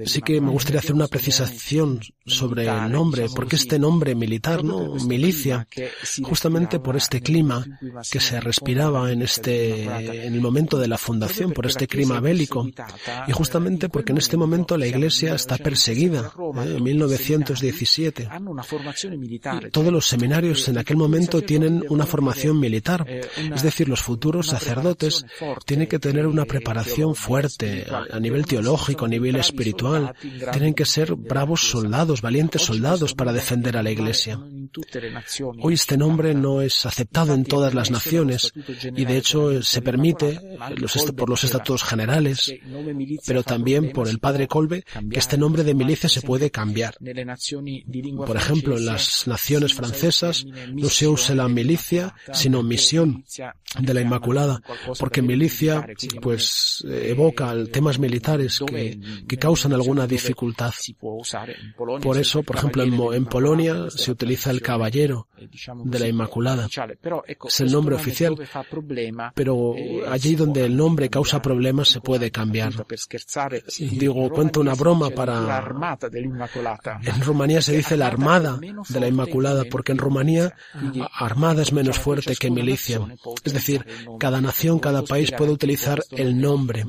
[0.05, 4.95] Sí que me gustaría hacer una precisación sobre el nombre, porque este nombre militar, ¿no?
[4.95, 5.67] Milicia,
[6.23, 7.65] justamente por este clima
[8.09, 12.67] que se respiraba en este, en el momento de la fundación, por este clima bélico,
[13.27, 16.75] y justamente porque en este momento la Iglesia está perseguida, ¿eh?
[16.77, 18.29] en 1917.
[19.71, 25.25] Todos los seminarios en aquel momento tienen una formación militar, es decir, los futuros sacerdotes
[25.65, 30.13] tienen que tener una preparación fuerte a nivel teológico, a nivel espiritual.
[30.51, 34.39] Tienen que ser bravos soldados, valientes soldados para defender a la Iglesia.
[35.61, 38.53] Hoy este nombre no es aceptado en todas las naciones
[38.95, 40.39] y de hecho se permite
[41.15, 42.53] por los estatutos generales,
[43.25, 46.95] pero también por el padre Colbe que este nombre de milicia se puede cambiar.
[48.25, 53.23] Por ejemplo, en las naciones francesas no se usa la milicia, sino misión
[53.79, 54.61] de la Inmaculada,
[54.99, 55.87] porque milicia
[56.21, 60.73] pues evoca temas militares que, que causan alguna dificultad.
[62.01, 65.27] Por eso, por ejemplo, en, en Polonia se utiliza el caballero
[65.85, 66.67] de la Inmaculada.
[67.45, 68.35] Es el nombre oficial,
[69.33, 69.75] pero
[70.09, 72.73] allí donde el nombre causa problemas se puede cambiar.
[73.79, 75.63] Digo, cuento una broma para...
[77.03, 80.53] En Rumanía se dice la armada de la Inmaculada, porque en Rumanía
[81.13, 82.99] armada es menos fuerte que milicia.
[83.43, 83.85] Es decir,
[84.19, 86.85] cada nación, cada país puede utilizar el nombre.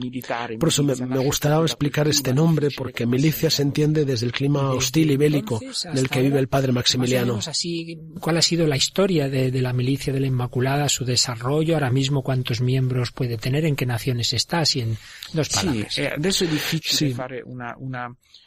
[0.59, 4.71] Por eso me, me gustaría explicar este nombre porque milicia se entiende desde el clima
[4.71, 7.39] hostil y bélico en el que vive el padre Maximiliano.
[7.47, 11.75] Así, ¿Cuál ha sido la historia de, de, la milicia de la Inmaculada, su desarrollo,
[11.75, 14.97] ahora mismo cuántos miembros puede tener, en qué naciones está, si en
[15.33, 15.95] dos palabras?
[15.95, 17.15] Sí, eh, sí.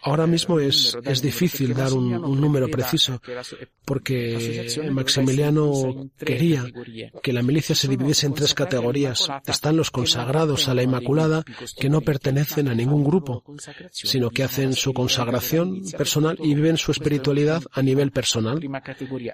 [0.02, 3.20] Ahora mismo es, es difícil dar un, un, número preciso
[3.84, 6.65] porque Maximiliano quería
[7.22, 9.28] que la milicia se dividiese en tres categorías.
[9.46, 11.43] Están los consagrados a la Inmaculada
[11.80, 13.43] que no pertenecen a ningún grupo,
[13.91, 18.60] sino que hacen su consagración personal y viven su espiritualidad a nivel personal.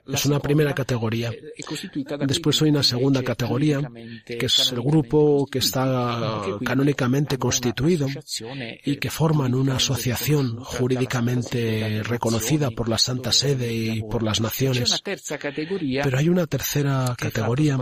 [0.07, 1.31] Es una primera categoría.
[2.27, 3.81] Después hay una segunda categoría,
[4.25, 8.07] que es el grupo que está canónicamente constituido
[8.83, 15.01] y que forman una asociación jurídicamente reconocida por la Santa Sede y por las naciones.
[15.03, 17.77] Pero hay una tercera categoría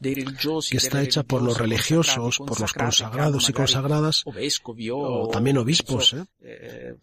[0.00, 4.24] que está hecha por los religiosos, por los consagrados y consagradas,
[4.94, 6.96] o también obispos, ¿eh?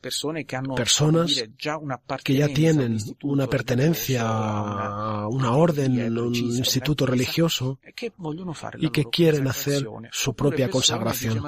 [0.76, 1.44] personas
[2.24, 7.80] que ya tienen una pertenencia a una orden, un instituto religioso
[8.80, 11.42] y que quieren hacer su propia consagración.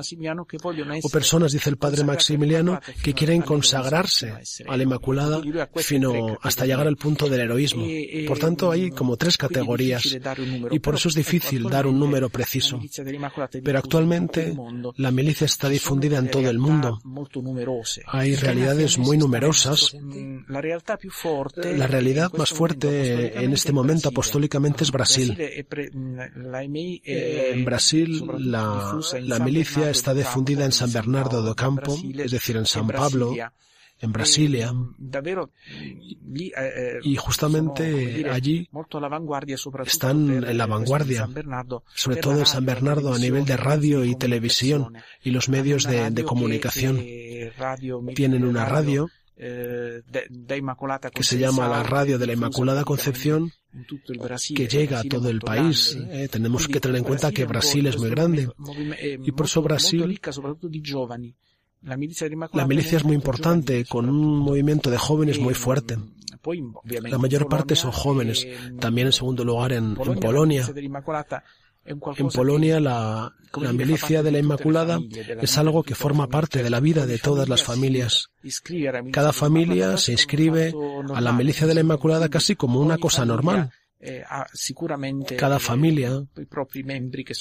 [1.03, 4.33] O personas, dice el padre Maximiliano, que quieren consagrarse
[4.67, 5.41] a la Inmaculada
[5.77, 7.85] sino hasta llegar al punto del heroísmo.
[8.27, 10.17] Por tanto, hay como tres categorías
[10.71, 12.79] y por eso es difícil dar un número preciso.
[13.63, 14.55] Pero actualmente
[14.97, 16.99] la milicia está difundida en todo el mundo.
[18.07, 19.95] Hay realidades muy numerosas.
[20.47, 25.37] La realidad más fuerte en este momento apostólicamente es Brasil.
[27.03, 32.65] En Brasil la, la milicia está difundida en San Bernardo do Campo, es decir, en
[32.65, 33.35] San Pablo,
[34.01, 34.73] en Brasilia.
[37.03, 38.69] Y justamente allí
[39.85, 41.29] están en la vanguardia,
[41.95, 46.09] sobre todo en San Bernardo a nivel de radio y televisión y los medios de,
[46.09, 46.97] de comunicación.
[48.15, 49.09] Tienen una radio
[51.13, 53.51] que se llama la Radio de la Inmaculada Concepción,
[54.55, 55.97] que llega a todo el país.
[56.09, 58.49] Eh, tenemos que tener en cuenta que Brasil es muy grande
[59.23, 60.19] y por eso Brasil
[61.81, 65.97] la milicia es muy importante, con un movimiento de jóvenes muy fuerte.
[66.85, 68.47] La mayor parte son jóvenes.
[68.79, 70.65] También en segundo lugar en, en Polonia.
[71.83, 74.99] En Polonia la, la, milicia de la Inmaculada
[75.41, 78.29] es algo que forma parte de la vida de todas las familias.
[79.11, 80.73] Cada familia se inscribe
[81.13, 83.71] a la milicia de la Inmaculada casi como una cosa normal.
[84.03, 84.23] Eh,
[85.37, 86.23] Cada familia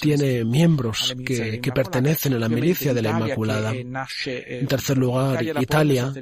[0.00, 3.72] tiene miembros que, que, pertenecen a la milicia de la Inmaculada.
[3.72, 6.12] Eh, en tercer lugar, Italia.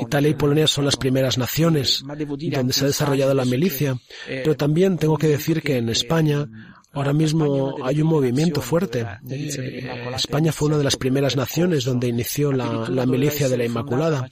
[0.00, 3.98] Italia y Polonia son las primeras naciones donde se ha desarrollado la milicia.
[4.26, 6.48] Eh, Pero también tengo que decir que en España
[6.94, 9.06] Ahora mismo hay un movimiento fuerte.
[9.28, 13.64] Eh, España fue una de las primeras naciones donde inició la, la, milicia de la
[13.64, 14.28] Inmaculada.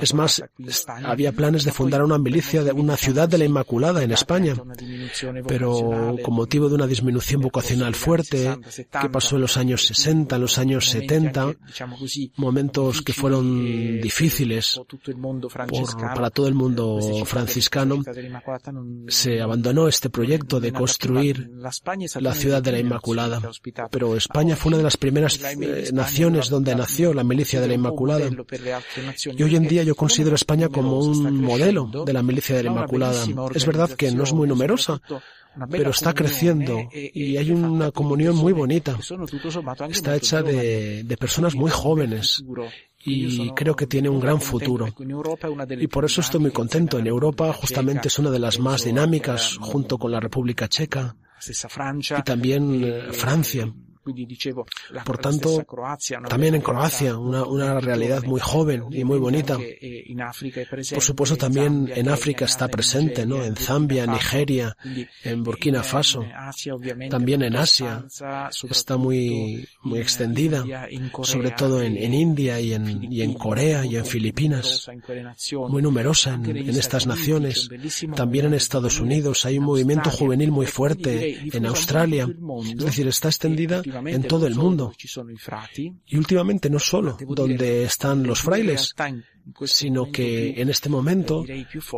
[0.00, 0.42] Es más,
[1.04, 4.54] había planes de fundar una milicia de una ciudad de la Inmaculada en España.
[5.46, 8.56] Pero con motivo de una disminución vocacional fuerte
[9.00, 11.52] que pasó en los años 60, en los años 70,
[12.36, 18.02] momentos que fueron difíciles por, para todo el mundo franciscano,
[19.08, 21.50] se abandonó este proyecto de construir
[22.20, 23.40] la ciudad de la Inmaculada.
[23.90, 27.74] Pero España fue una de las primeras eh, naciones donde nació la milicia de la
[27.74, 28.28] Inmaculada.
[29.36, 32.70] Y hoy en día yo considero España como un modelo de la milicia de la
[32.70, 33.24] Inmaculada.
[33.54, 35.00] Es verdad que no es muy numerosa,
[35.70, 38.98] pero está creciendo y hay una comunión muy bonita.
[39.90, 42.44] Está hecha de, de personas muy jóvenes
[43.04, 44.86] y creo que tiene un gran futuro.
[45.78, 46.98] Y por eso estoy muy contento.
[46.98, 51.16] En Europa justamente es una de las más dinámicas junto con la República Checa
[52.18, 52.82] y también
[54.16, 55.00] eh.
[55.04, 55.64] Por tanto,
[56.28, 59.58] también en Croacia, una, una, realidad muy joven y muy bonita.
[60.94, 63.42] Por supuesto, también en África está presente, ¿no?
[63.42, 64.76] En Zambia, Nigeria,
[65.24, 66.24] en Burkina Faso,
[67.10, 68.04] también en Asia
[68.68, 70.64] está muy, muy extendida,
[71.22, 74.88] sobre todo en, en India y en, y en Corea y en Filipinas,
[75.68, 77.68] muy numerosa en, en estas naciones.
[78.14, 82.28] También en Estados Unidos hay un movimiento juvenil muy fuerte, en Australia,
[82.62, 84.92] es decir, está extendida en todo el mundo.
[86.06, 88.94] Y últimamente no solo donde están los frailes,
[89.64, 91.44] sino que en este momento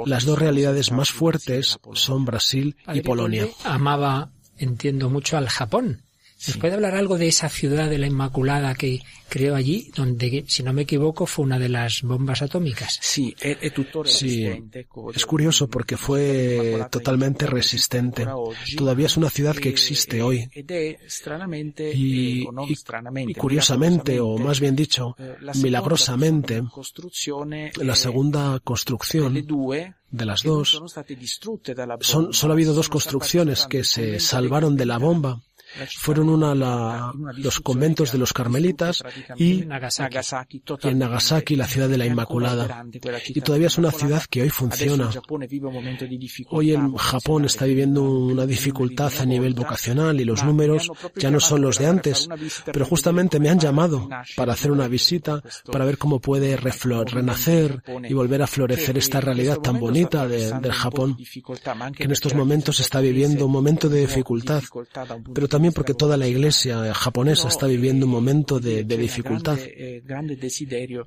[0.06, 3.48] las dos realidades más fuertes son Brasil y Polonia.
[3.64, 6.02] Amaba, entiendo mucho, al Japón
[6.46, 10.62] ¿Nos puede hablar algo de esa ciudad de la Inmaculada que creó allí, donde, si
[10.62, 12.99] no me equivoco, fue una de las bombas atómicas?
[13.01, 14.57] Sí,
[15.14, 18.26] es curioso porque fue totalmente resistente.
[18.76, 20.49] Todavía es una ciudad que existe hoy.
[21.95, 22.49] Y,
[23.26, 25.14] y curiosamente, o más bien dicho,
[25.62, 26.62] milagrosamente,
[27.76, 29.34] la segunda construcción
[30.11, 30.80] de las dos,
[32.01, 35.43] son, solo ha habido dos construcciones que se salvaron de la bomba
[35.97, 39.03] fueron una la, los conventos de los carmelitas
[39.37, 42.85] y, en Nagasaki la ciudad de la Inmaculada.
[43.29, 45.11] Y todavía es una ciudad que hoy funciona.
[46.51, 51.41] Hoy en Japón está viviendo una dificultad a nivel vocacional y los números ya no
[51.41, 52.29] son los de antes,
[52.64, 58.12] pero justamente me han llamado para hacer una visita para ver cómo puede renacer y
[58.12, 61.16] volver a florecer esta realidad tan bonita del Japón,
[61.97, 64.62] que en estos momentos está viviendo un momento de dificultad,
[65.35, 69.58] pero también también porque toda la iglesia japonesa está viviendo un momento de, dificultad.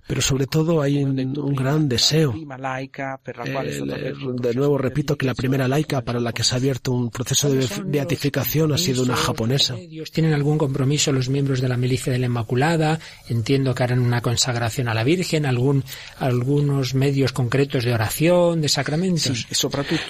[0.08, 2.36] Pero sobre todo hay un, gran deseo.
[2.36, 7.10] Eh, de nuevo repito que la primera laica para la que se ha abierto un
[7.10, 9.76] proceso de beatificación ha sido una japonesa.
[10.14, 13.00] ¿Tienen algún compromiso los miembros de la milicia de la Inmaculada?
[13.30, 15.84] Entiendo que harán una consagración a la Virgen, algún,
[16.20, 19.48] algunos medios concretos de oración, de sacramentos.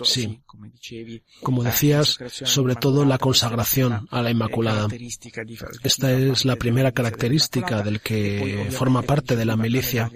[0.03, 0.41] Sí,
[1.41, 3.53] como decías, sobre todo la consagración
[4.11, 4.87] a la Inmaculada.
[5.83, 10.11] Esta es la primera característica del que forma parte de la milicia.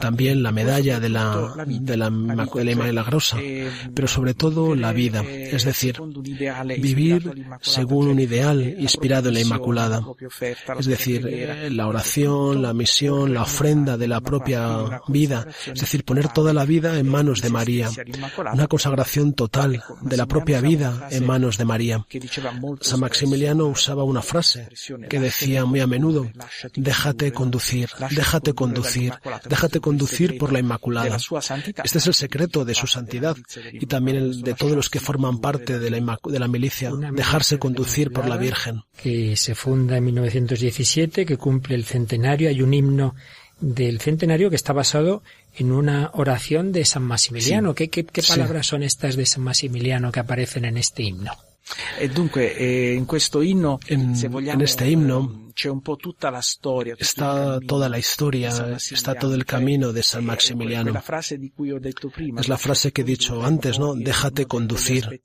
[0.00, 3.38] También la medalla de la, de la, milagrosa,
[3.94, 5.96] pero sobre todo la vida, es decir,
[6.78, 10.02] vivir según un ideal inspirado en la Inmaculada.
[10.78, 11.24] Es decir,
[11.70, 16.64] la oración, la misión, la ofrenda de la propia vida, es decir, poner toda la
[16.64, 17.88] vida en manos de María.
[18.52, 22.06] Una consagración total de la propia vida en manos de María.
[22.80, 23.35] San Maximiliano
[23.66, 24.68] usaba una frase
[25.08, 26.30] que decía muy a menudo,
[26.74, 29.14] déjate conducir, déjate conducir,
[29.48, 31.16] déjate conducir por la Inmaculada.
[31.84, 33.36] Este es el secreto de su santidad
[33.72, 37.58] y también el de todos los que forman parte de la, de la milicia, dejarse
[37.58, 38.82] conducir por la Virgen.
[38.96, 43.14] Que se funda en 1917, que cumple el centenario, hay un himno
[43.60, 45.22] del centenario que está basado
[45.54, 47.74] en una oración de San Maximiliano.
[47.74, 51.32] ¿Qué, qué, palabras son estas de San Maximiliano que aparecen en este himno?
[51.98, 53.78] E dunque, eh, in questo inno,
[54.12, 56.94] se vogliamo, en este himno, c'è un po' tutta la storia.
[56.98, 60.90] Está toda la historia, está todo el camino de San Maximiliano.
[60.90, 63.94] Es la frase que he dicho antes, ¿no?
[63.94, 65.22] Déjate conducir.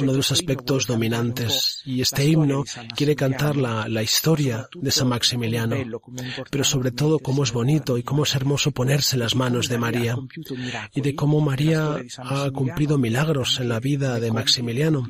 [0.00, 1.80] Uno de los aspectos dominantes.
[1.86, 5.76] Y este himno quiere cantar la, la historia de San Maximiliano.
[6.50, 9.78] Pero sobre todo cómo es bonito y cómo es hermoso ponerse en las manos de
[9.78, 10.14] María.
[10.92, 15.08] Y de cómo María ha cumplido milagros en la vida de Maximiliano.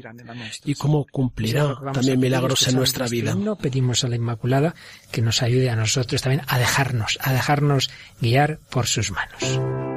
[0.65, 3.37] Y cómo cumplirá también milagros en nuestra vida.
[3.61, 4.15] Pedimos a la
[5.11, 7.91] que nos ayude a nosotros también a dejarnos, a dejarnos
[8.21, 9.94] guiar por sus manos.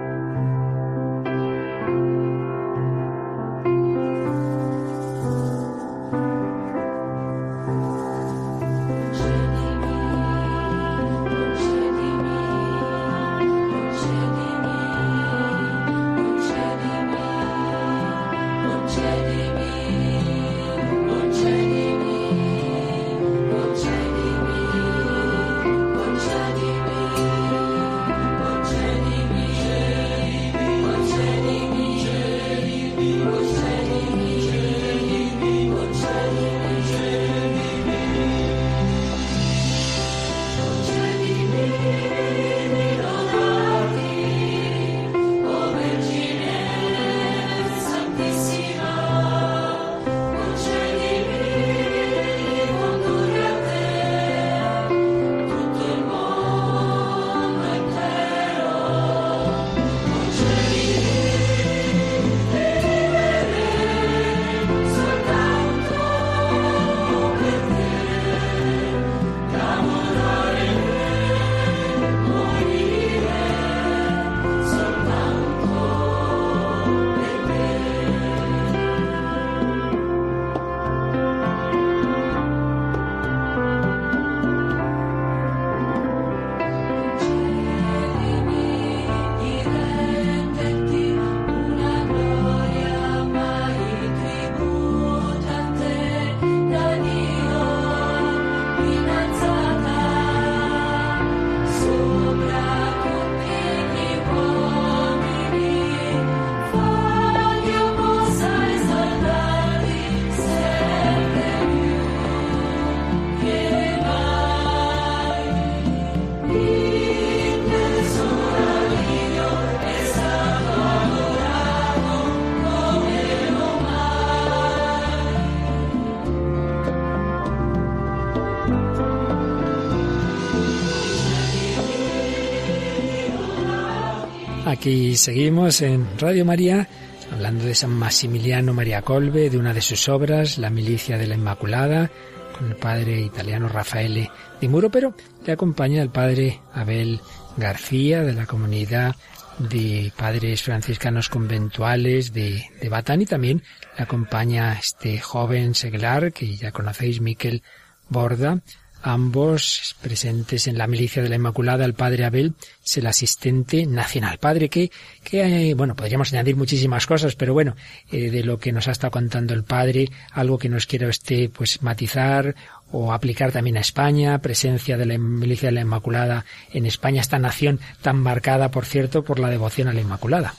[134.88, 136.88] Aquí seguimos en Radio María,
[137.34, 141.36] hablando de San Maximiliano María Colbe, de una de sus obras, La Milicia de la
[141.36, 142.10] Inmaculada,
[142.58, 144.32] con el padre italiano Raffaele
[144.62, 145.14] Di Muro, pero
[145.46, 147.20] le acompaña el padre Abel
[147.58, 149.14] García de la comunidad
[149.60, 153.64] de padres franciscanos conventuales de, de Batán y también
[153.98, 157.62] le acompaña este joven seglar que ya conocéis, Miquel
[158.08, 158.62] Borda,
[159.02, 164.38] ambos presentes en la milicia de la Inmaculada, el padre Abel es el asistente nacional.
[164.38, 164.92] Padre que,
[165.24, 167.76] que eh, bueno, podríamos añadir muchísimas cosas, pero bueno,
[168.12, 171.50] eh, de lo que nos ha estado contando el padre, algo que nos quiera usted
[171.50, 172.56] pues matizar
[172.92, 177.40] o aplicar también a España, presencia de la milicia de la Inmaculada en España, esta
[177.40, 180.54] nación tan marcada, por cierto, por la devoción a la Inmaculada.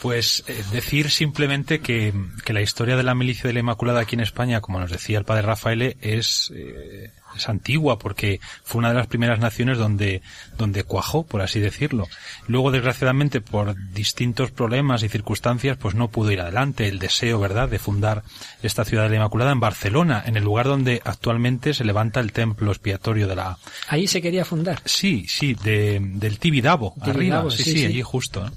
[0.00, 4.16] Pues eh, decir simplemente que, que, la historia de la milicia de la Inmaculada aquí
[4.16, 8.88] en España, como nos decía el padre Rafael, es, eh, es antigua porque fue una
[8.88, 10.22] de las primeras naciones donde,
[10.56, 12.08] donde cuajó, por así decirlo.
[12.46, 16.88] Luego, desgraciadamente, por distintos problemas y circunstancias, pues no pudo ir adelante.
[16.88, 18.22] El deseo, ¿verdad?, de fundar
[18.62, 22.32] esta ciudad de la Inmaculada en Barcelona, en el lugar donde actualmente se levanta el
[22.32, 23.58] templo expiatorio de la...
[23.88, 24.80] Ahí se quería fundar.
[24.84, 28.50] Sí, sí, de, del Tibidabo, arriba, sí, sí, sí, allí justo.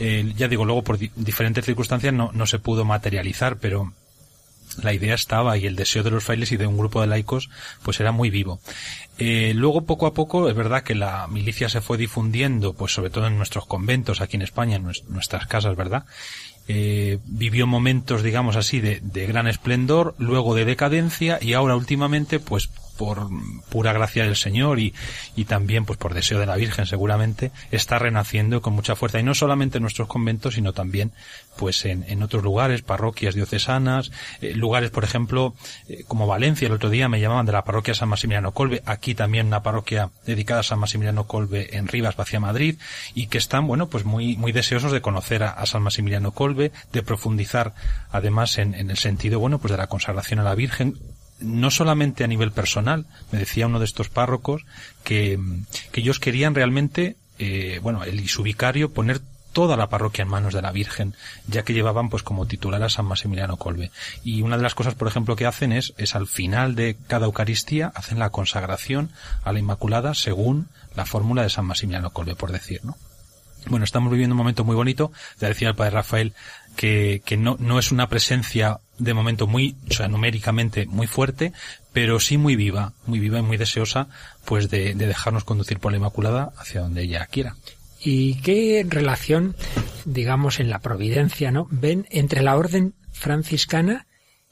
[0.00, 3.92] Eh, ya digo, luego por di diferentes circunstancias no, no se pudo materializar, pero
[4.82, 7.50] la idea estaba y el deseo de los frailes y de un grupo de laicos
[7.82, 8.60] pues era muy vivo.
[9.18, 13.10] Eh, luego poco a poco es verdad que la milicia se fue difundiendo pues sobre
[13.10, 16.04] todo en nuestros conventos aquí en España, en nuestras casas, ¿verdad?
[16.68, 22.38] Eh, vivió momentos digamos así de, de gran esplendor, luego de decadencia y ahora últimamente
[22.38, 22.70] pues
[23.00, 23.30] por
[23.70, 24.92] pura gracia del Señor y,
[25.34, 29.18] y también pues por deseo de la Virgen seguramente está renaciendo con mucha fuerza.
[29.18, 31.12] Y no solamente en nuestros conventos sino también
[31.56, 35.54] pues en, en otros lugares, parroquias diocesanas, eh, lugares por ejemplo
[35.88, 39.14] eh, como Valencia, el otro día me llamaban de la parroquia San Maximiliano Colbe, aquí
[39.14, 42.76] también una parroquia dedicada a San Maximiliano Colbe en Rivas, hacia Madrid
[43.14, 47.02] y que están bueno pues muy, muy deseosos de conocer a, San Maximiliano Colbe, de
[47.02, 47.72] profundizar
[48.10, 50.98] además en, en el sentido bueno pues de la consagración a la Virgen,
[51.40, 54.64] no solamente a nivel personal, me decía uno de estos párrocos
[55.04, 55.38] que,
[55.92, 59.20] que ellos querían realmente, eh, bueno, él y su vicario poner
[59.52, 61.14] toda la parroquia en manos de la Virgen,
[61.46, 63.90] ya que llevaban pues como titular a San Maximiliano Colbe.
[64.22, 67.26] Y una de las cosas, por ejemplo, que hacen es, es al final de cada
[67.26, 69.10] Eucaristía, hacen la consagración
[69.42, 72.96] a la Inmaculada según la fórmula de San Maximiliano Colbe, por decir, ¿no?
[73.66, 75.12] Bueno, estamos viviendo un momento muy bonito.
[75.38, 76.32] Ya decía el padre Rafael
[76.76, 81.52] que, que no, no es una presencia de momento muy, o sea, numéricamente muy fuerte,
[81.92, 84.08] pero sí muy viva, muy viva y muy deseosa,
[84.44, 87.56] pues de, de dejarnos conducir por la Inmaculada hacia donde ella quiera.
[88.02, 89.56] ¿Y qué relación,
[90.04, 91.66] digamos, en la providencia, ¿no?
[91.70, 94.06] ven entre la orden franciscana?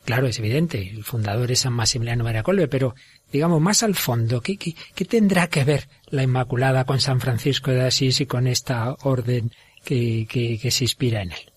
[0.05, 2.95] Claro, es evidente, el fundador es San Maximiliano María Colbe, pero
[3.31, 7.71] digamos, más al fondo, ¿qué, qué, qué tendrá que ver la Inmaculada con San Francisco
[7.71, 9.53] de Asís y con esta orden
[9.85, 11.53] que, que se inspira en él?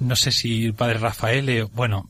[0.00, 2.08] No sé si el padre Rafael, eh, bueno,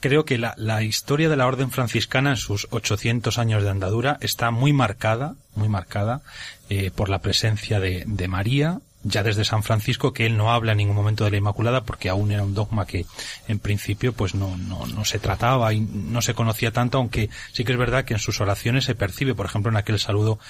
[0.00, 4.18] creo que la, la, historia de la orden franciscana en sus 800 años de andadura
[4.20, 6.22] está muy marcada, muy marcada
[6.68, 10.72] eh, por la presencia de, de, María, ya desde San Francisco, que él no habla
[10.72, 13.06] en ningún momento de la Inmaculada porque aún era un dogma que
[13.46, 17.64] en principio pues no, no, no se trataba y no se conocía tanto, aunque sí
[17.64, 20.40] que es verdad que en sus oraciones se percibe, por ejemplo, en aquel saludo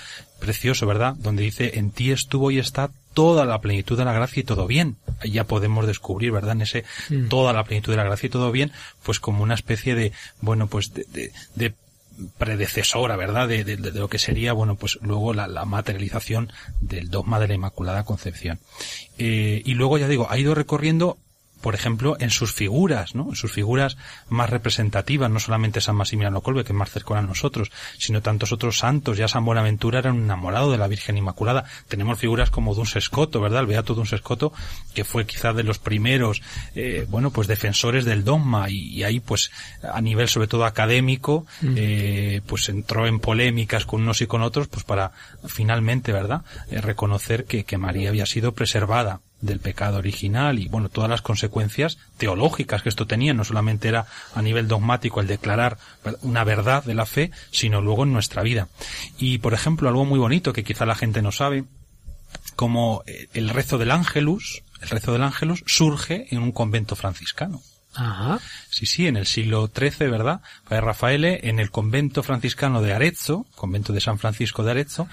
[0.40, 1.14] precioso, ¿verdad?
[1.18, 4.66] Donde dice, en ti estuvo y está toda la plenitud de la gracia y todo
[4.66, 4.96] bien.
[5.24, 6.52] Ya podemos descubrir, ¿verdad?
[6.52, 7.28] En ese mm.
[7.28, 10.66] toda la plenitud de la gracia y todo bien, pues como una especie de, bueno,
[10.66, 11.74] pues de, de, de
[12.38, 13.48] predecesora, ¿verdad?
[13.48, 17.48] De, de, de, lo que sería, bueno, pues luego la, la, materialización del dogma de
[17.48, 18.60] la Inmaculada Concepción.
[19.18, 21.18] Eh, y luego, ya digo, ha ido recorriendo
[21.62, 23.30] por ejemplo, en sus figuras, ¿no?
[23.30, 23.96] En sus figuras
[24.28, 28.52] más representativas, no solamente San Maximiliano Colbe, que es más cercano a nosotros, sino tantos
[28.52, 29.16] otros santos.
[29.16, 31.64] Ya San Buenaventura era un enamorado de la Virgen Inmaculada.
[31.88, 33.60] Tenemos figuras como Duns Escoto, ¿verdad?
[33.60, 34.52] El Beato Duns Escoto,
[34.92, 36.42] que fue quizás de los primeros,
[36.74, 39.50] eh, bueno, pues defensores del dogma y, y, ahí, pues,
[39.82, 44.66] a nivel sobre todo académico, eh, pues entró en polémicas con unos y con otros,
[44.66, 45.12] pues para
[45.46, 46.42] finalmente, ¿verdad?
[46.70, 51.20] Eh, reconocer que, que María había sido preservada del pecado original y bueno, todas las
[51.20, 55.76] consecuencias teológicas que esto tenía, no solamente era a nivel dogmático el declarar
[56.22, 58.68] una verdad de la fe, sino luego en nuestra vida.
[59.18, 61.64] Y por ejemplo, algo muy bonito que quizá la gente no sabe,
[62.56, 63.02] como
[63.34, 67.60] el rezo del ángelus, el rezo del ángelus surge en un convento franciscano.
[67.94, 68.40] Ajá.
[68.70, 70.40] Sí, sí, en el siglo XIII, ¿verdad?
[70.68, 75.08] Padre Rafael, en el convento franciscano de Arezzo, convento de San Francisco de Arezzo,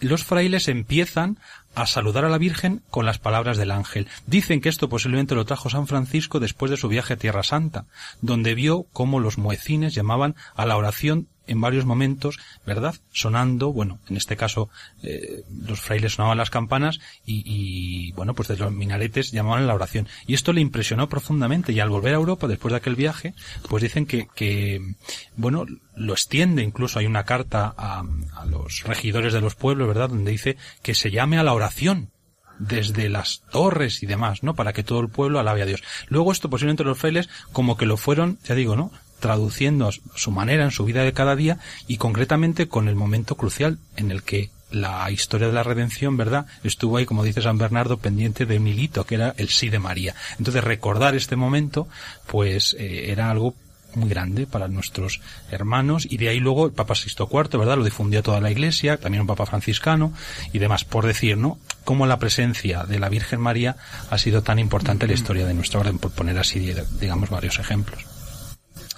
[0.00, 1.38] los frailes empiezan
[1.74, 4.08] a saludar a la Virgen con las palabras del ángel.
[4.26, 7.86] Dicen que esto posiblemente lo trajo San Francisco después de su viaje a Tierra Santa,
[8.20, 12.94] donde vio cómo los muecines llamaban a la oración en varios momentos, ¿verdad?
[13.12, 14.68] Sonando, bueno, en este caso
[15.02, 19.74] eh, los frailes sonaban las campanas y, y, bueno, pues de los minaretes llamaban la
[19.74, 20.08] oración.
[20.26, 23.34] Y esto le impresionó profundamente y al volver a Europa después de aquel viaje,
[23.68, 24.94] pues dicen que, que
[25.36, 25.66] bueno,
[25.96, 28.04] lo extiende, incluso hay una carta a,
[28.36, 30.08] a los regidores de los pueblos, ¿verdad?
[30.08, 32.10] Donde dice que se llame a la oración
[32.58, 34.54] desde las torres y demás, ¿no?
[34.54, 35.82] Para que todo el pueblo alabe a Dios.
[36.08, 38.92] Luego esto posiblemente los frailes como que lo fueron, ya digo, ¿no?
[39.24, 41.56] Traduciendo a su manera en su vida de cada día
[41.86, 46.44] y concretamente con el momento crucial en el que la historia de la redención, ¿verdad?
[46.62, 49.78] Estuvo ahí, como dice San Bernardo, pendiente de un hilito, que era el sí de
[49.78, 50.14] María.
[50.38, 51.88] Entonces recordar este momento,
[52.26, 53.54] pues eh, era algo
[53.94, 57.78] muy grande para nuestros hermanos y de ahí luego el Papa Sixto IV, ¿verdad?
[57.78, 60.12] Lo difundió toda la Iglesia, también un Papa franciscano
[60.52, 61.58] y demás, por decir, ¿no?
[61.86, 63.76] Cómo la presencia de la Virgen María
[64.10, 67.58] ha sido tan importante en la historia de nuestra orden, por poner así, digamos, varios
[67.58, 68.13] ejemplos.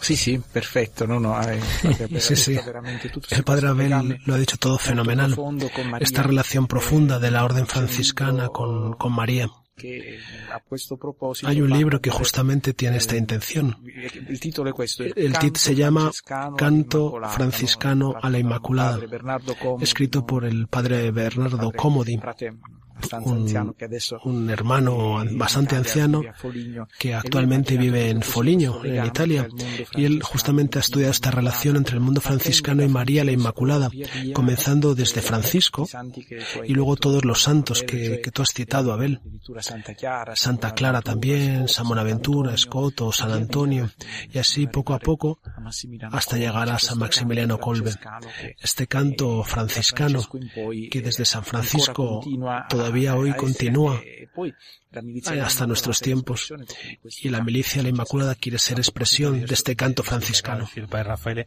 [0.07, 1.59] Sí, sí, perfecto, no, no, hay,
[2.21, 2.57] sí, sí.
[3.31, 5.35] El padre Abel lo ha dicho todo fenomenal.
[5.99, 9.51] Esta relación profunda de la orden franciscana con, con María.
[11.43, 13.79] Hay un libro que justamente tiene esta intención.
[14.25, 14.73] El título
[15.57, 16.13] se llama
[16.57, 19.01] Canto franciscano a la Inmaculada,
[19.81, 22.21] escrito por el padre Bernardo Comodi,
[24.25, 26.23] un, hermano bastante anciano
[26.99, 29.49] que actualmente vive en Foligno, en Italia,
[29.95, 33.91] y él justamente ha estudiado esta relación entre el mundo franciscano y María la Inmaculada,
[34.33, 35.87] comenzando desde Francisco
[36.65, 39.21] y luego todos los santos que, tú has citado, Abel.
[40.35, 43.91] Santa Clara también, San Bonaventura, Escoto, San Antonio,
[44.33, 45.41] y así poco a poco
[46.13, 47.93] hasta llegar a San Maximiliano Colbe.
[48.61, 50.21] Este canto franciscano
[50.91, 52.23] que desde San Francisco
[52.69, 54.01] todavía hoy continúa
[55.43, 56.53] hasta nuestros tiempos
[57.23, 60.69] y la milicia la Inmaculada quiere ser expresión de este canto franciscano.
[60.75, 61.47] El padre Rafael,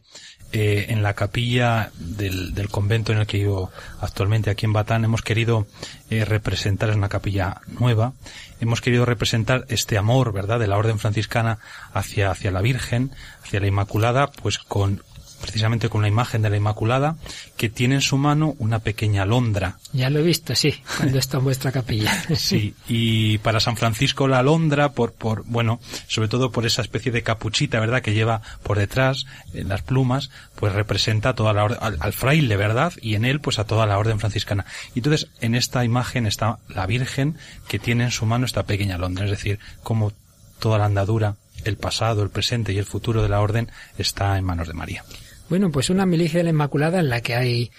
[0.52, 3.70] eh, en la capilla del, del, convento en el que vivo
[4.00, 5.66] actualmente aquí en Batán hemos querido
[6.10, 8.12] eh, representar, es una capilla nueva,
[8.60, 11.58] hemos querido representar este amor, ¿verdad?, de la orden franciscana
[11.92, 13.10] hacia, hacia la Virgen,
[13.42, 15.02] hacia la Inmaculada, pues con,
[15.40, 17.16] precisamente con la imagen de la Inmaculada,
[17.56, 19.78] que tiene en su mano una pequeña alondra.
[19.92, 22.12] Ya lo he visto, sí, cuando está en vuestra capilla.
[22.40, 25.78] Sí, y para San Francisco la alondra, por, por, bueno,
[26.08, 30.30] sobre todo por esa especie de capuchita, ¿verdad?, que lleva por detrás, en las plumas,
[30.56, 33.98] pues representa toda la al, al, fraile, ¿verdad?, y en él, pues a toda la
[33.98, 34.64] orden franciscana.
[34.94, 37.36] Y entonces, en esta imagen está la Virgen
[37.68, 40.12] que tiene en su mano esta pequeña alondra, es decir, como
[40.58, 44.44] toda la andadura, el pasado, el presente y el futuro de la orden está en
[44.44, 45.04] manos de María.
[45.50, 47.72] Bueno, pues una milicia de la Inmaculada en la que hay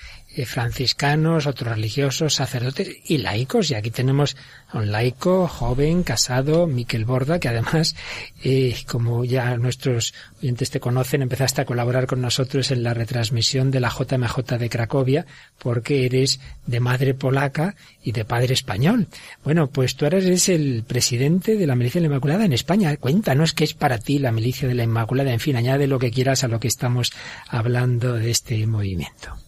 [0.46, 3.70] franciscanos, otros religiosos, sacerdotes y laicos.
[3.70, 4.38] Y aquí tenemos
[4.70, 7.96] a un laico joven, casado, Miquel Borda, que además,
[8.44, 13.72] eh, como ya nuestros oyentes te conocen, empezaste a colaborar con nosotros en la retransmisión
[13.72, 15.26] de la JMJ de Cracovia,
[15.60, 19.08] porque eres de madre polaca y de padre español.
[19.44, 22.96] Bueno, pues tú eres el presidente de la Milicia de la Inmaculada en España.
[22.98, 25.34] Cuéntanos qué es para ti la Milicia de la Inmaculada.
[25.34, 27.12] En fin, añade lo que quieras a lo que estamos
[27.50, 29.41] hablando de este movimiento.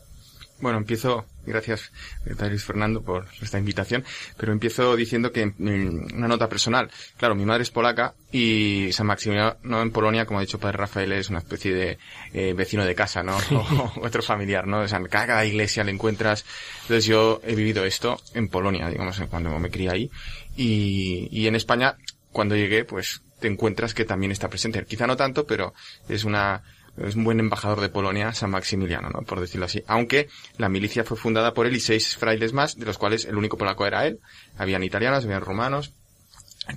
[0.60, 1.92] Bueno, empiezo, gracias
[2.26, 4.06] Luis Fernando por esta invitación,
[4.38, 6.90] pero empiezo diciendo que mm, una nota personal.
[7.18, 11.12] Claro, mi madre es polaca y San Maximiliano en Polonia, como ha dicho Padre Rafael,
[11.12, 11.98] es una especie de
[12.34, 13.38] eh, vecino de casa, ¿no?
[13.52, 14.82] O, otro familiar, ¿no?
[14.82, 16.46] O sea, cada iglesia le encuentras.
[16.84, 20.12] Entonces yo he vivido esto en Polonia, digamos, cuando me crié ahí.
[20.56, 21.98] Y, y en España,
[22.32, 24.86] cuando llegué, pues te encuentras que también está presente.
[24.86, 25.74] Quizá no tanto, pero
[26.08, 26.64] es una
[26.98, 29.22] es un buen embajador de Polonia, San Maximiliano, ¿no?
[29.22, 29.84] por decirlo así.
[29.88, 33.36] Aunque la milicia fue fundada por él y seis frailes más, de los cuales el
[33.36, 34.20] único polaco era él.
[34.58, 35.94] Habían italianos, habían rumanos,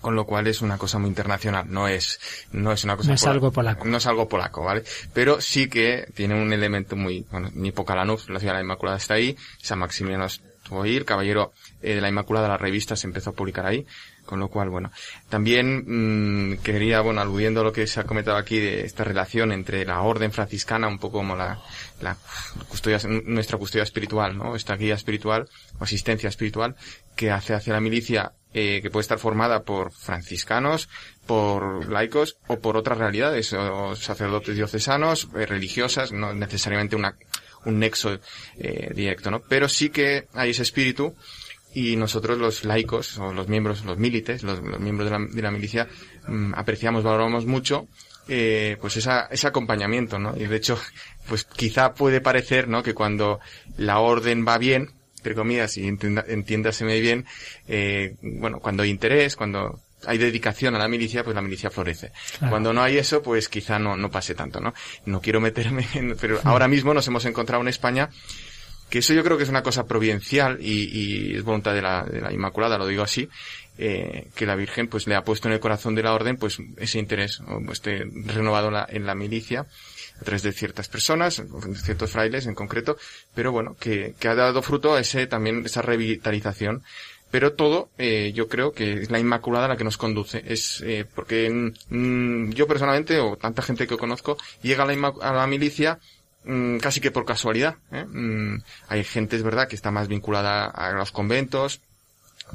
[0.00, 2.18] con lo cual es una cosa muy internacional, no es,
[2.50, 3.84] no es una cosa no es algo polaco.
[3.84, 4.82] No es algo polaco, ¿vale?
[5.12, 8.96] Pero sí que tiene un elemento muy, bueno, ni Pokalanov, la ciudad de la Inmaculada
[8.96, 11.52] está ahí, San Maximiliano estuvo ahí, el caballero
[11.82, 13.86] eh, de la Inmaculada, la revista se empezó a publicar ahí,
[14.26, 14.90] con lo cual, bueno,
[15.28, 19.52] también mmm, quería, bueno, aludiendo a lo que se ha comentado aquí de esta relación
[19.52, 21.60] entre la orden franciscana, un poco como la,
[22.00, 22.16] la
[22.68, 24.54] custodia, nuestra custodia espiritual, ¿no?
[24.56, 25.48] Esta guía espiritual
[25.78, 26.76] o asistencia espiritual
[27.14, 30.88] que hace hacia la milicia eh, que puede estar formada por franciscanos,
[31.26, 37.16] por laicos o por otras realidades, o sacerdotes diocesanos, eh, religiosas, no necesariamente una,
[37.66, 38.18] un nexo
[38.56, 39.40] eh, directo, ¿no?
[39.40, 41.14] Pero sí que hay ese espíritu
[41.76, 45.42] y nosotros los laicos o los miembros, los milites, los, los miembros de la, de
[45.42, 45.86] la milicia
[46.26, 47.86] mmm, apreciamos, valoramos mucho
[48.28, 50.34] eh, pues esa, ese acompañamiento, ¿no?
[50.34, 50.80] Y de hecho,
[51.28, 52.82] pues quizá puede parecer, ¿no?
[52.82, 53.40] Que cuando
[53.76, 57.26] la orden va bien, entre comillas, y entiéndaseme bien,
[57.68, 62.12] eh, bueno, cuando hay interés, cuando hay dedicación a la milicia, pues la milicia florece.
[62.48, 64.72] Cuando no hay eso, pues quizá no, no pase tanto, ¿no?
[65.04, 68.08] No quiero meterme en, pero ahora mismo nos hemos encontrado en España
[68.90, 72.04] que eso yo creo que es una cosa providencial y, y es voluntad de la,
[72.04, 73.28] de la Inmaculada, lo digo así,
[73.78, 76.58] eh, que la Virgen pues le ha puesto en el corazón de la orden pues
[76.78, 79.66] ese interés, o este renovado la, en la milicia
[80.20, 81.42] a través de ciertas personas,
[81.82, 82.96] ciertos frailes en concreto,
[83.34, 86.82] pero bueno, que, que ha dado fruto a ese también esa revitalización.
[87.30, 90.42] Pero todo eh, yo creo que es la Inmaculada la que nos conduce.
[90.46, 91.50] Es eh, porque
[91.88, 95.98] mm, yo personalmente o tanta gente que conozco llega a la, a la milicia
[96.46, 98.04] mm, casi que por casualidad ¿eh?
[98.04, 101.80] mm, hay gente es verdad que está más vinculada a los conventos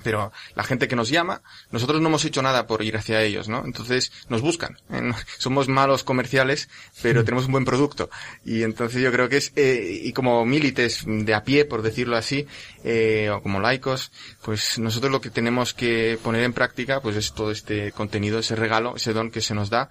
[0.04, 3.50] pero la gente que nos llama, nosotros no hemos hecho nada por ir hacia ellos,
[3.50, 3.64] ¿no?
[3.66, 4.78] Entonces nos buscan.
[4.89, 5.12] ¿eh?
[5.38, 6.70] Somos malos comerciales,
[7.02, 8.10] pero tenemos un buen producto.
[8.46, 12.18] Y entonces yo creo que es, eh, y como milites de a pie, por decirlo
[12.18, 12.48] así,
[12.84, 14.12] eh, o como laicos,
[14.42, 18.56] pues nosotros lo que tenemos que poner en práctica, pues es todo este contenido, ese
[18.56, 19.89] regalo, ese don que se nos da.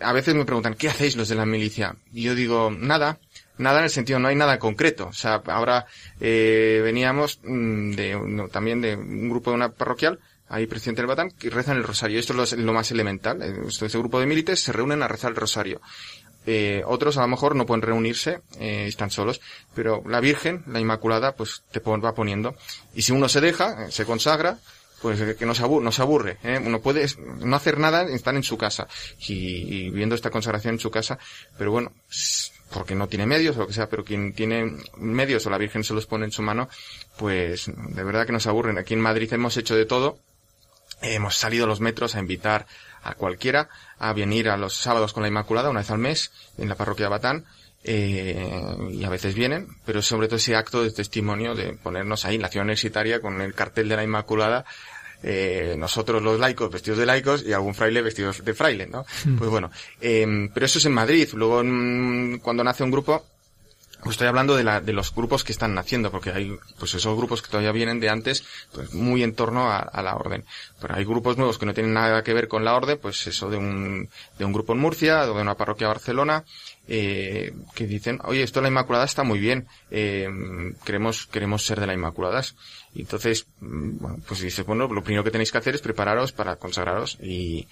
[0.00, 1.96] A veces me preguntan, ¿qué hacéis los de la milicia?
[2.12, 3.18] Y yo digo, nada,
[3.58, 5.08] nada en el sentido, no hay nada concreto.
[5.08, 5.86] O sea, ahora
[6.20, 11.30] eh, veníamos mm, de, también de un grupo de una parroquial, ahí presidente del Batán,
[11.30, 12.18] que rezan el rosario.
[12.18, 13.42] Esto es lo, más elemental.
[13.42, 15.80] Eh, ese grupo de milites se reúnen a rezar el rosario.
[16.44, 19.40] Eh, otros a lo mejor no pueden reunirse, eh, están solos,
[19.74, 22.56] pero la Virgen, la Inmaculada, pues te va poniendo.
[22.94, 24.58] Y si uno se deja, se consagra,
[25.02, 26.38] pues que no se, aburre, no se aburre.
[26.44, 26.60] ¿eh?
[26.64, 27.04] Uno puede
[27.40, 28.86] no hacer nada, estar en su casa
[29.26, 31.18] y, viendo esta consagración en su casa,
[31.58, 31.92] pero bueno,
[32.72, 35.82] porque no tiene medios o lo que sea, pero quien tiene medios o la Virgen
[35.82, 36.68] se los pone en su mano,
[37.18, 38.78] pues de verdad que nos aburren.
[38.78, 40.18] Aquí en Madrid hemos hecho de todo.
[41.02, 42.66] Hemos salido a los metros a invitar
[43.02, 46.68] a cualquiera a venir a los sábados con la Inmaculada una vez al mes en
[46.68, 47.44] la parroquia Batán.
[47.84, 52.36] Eh, y a veces vienen, pero sobre todo ese acto de testimonio de ponernos ahí
[52.36, 54.64] en la ciudad universitaria con el cartel de la Inmaculada
[55.22, 59.04] eh, nosotros los laicos vestidos de laicos y algún fraile vestidos de fraile, ¿no?
[59.24, 59.36] Hmm.
[59.36, 59.70] Pues bueno,
[60.00, 61.28] eh, pero eso es en Madrid.
[61.34, 61.62] Luego,
[62.42, 63.24] cuando nace un grupo,
[64.02, 67.16] pues estoy hablando de, la, de los grupos que están naciendo, porque hay pues esos
[67.16, 70.44] grupos que todavía vienen de antes, pues muy en torno a, a, la orden.
[70.80, 73.48] Pero hay grupos nuevos que no tienen nada que ver con la orden, pues eso
[73.48, 74.08] de un,
[74.38, 76.44] de un grupo en Murcia, o de una parroquia Barcelona,
[76.88, 80.28] eh, que dicen, oye, esto de la Inmaculada está muy bien, eh,
[80.84, 82.42] queremos, queremos ser de la Inmaculada.
[82.94, 86.32] Y entonces, mm, bueno, pues dices, bueno, lo primero que tenéis que hacer es prepararos
[86.32, 87.66] para consagraros y,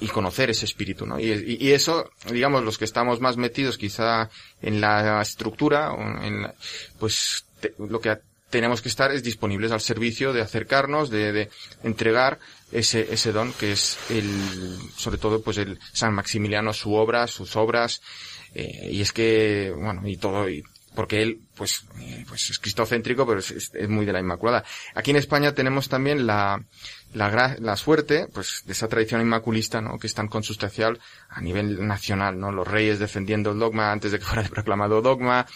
[0.00, 1.20] y, conocer ese espíritu, ¿no?
[1.20, 4.28] Y, y, eso, digamos, los que estamos más metidos quizá
[4.60, 6.52] en la estructura, en
[6.98, 7.44] pues
[7.78, 8.18] lo que
[8.50, 11.50] tenemos que estar es disponibles al servicio de acercarnos, de, de
[11.84, 12.40] entregar
[12.72, 14.28] ese, ese don que es el,
[14.96, 18.02] sobre todo, pues el San Maximiliano, su obra, sus obras,
[18.54, 20.64] eh, y es que, bueno, y todo, y
[20.94, 24.64] porque él, pues, eh, pues es cristocéntrico, pero es, muy de la Inmaculada.
[24.94, 26.64] Aquí en España tenemos también la,
[27.14, 29.98] la, la suerte, pues, de esa tradición inmaculista, ¿no?
[29.98, 32.50] Que es tan consustancial a nivel nacional, ¿no?
[32.50, 35.46] Los reyes defendiendo el dogma antes de que fuera proclamado dogma.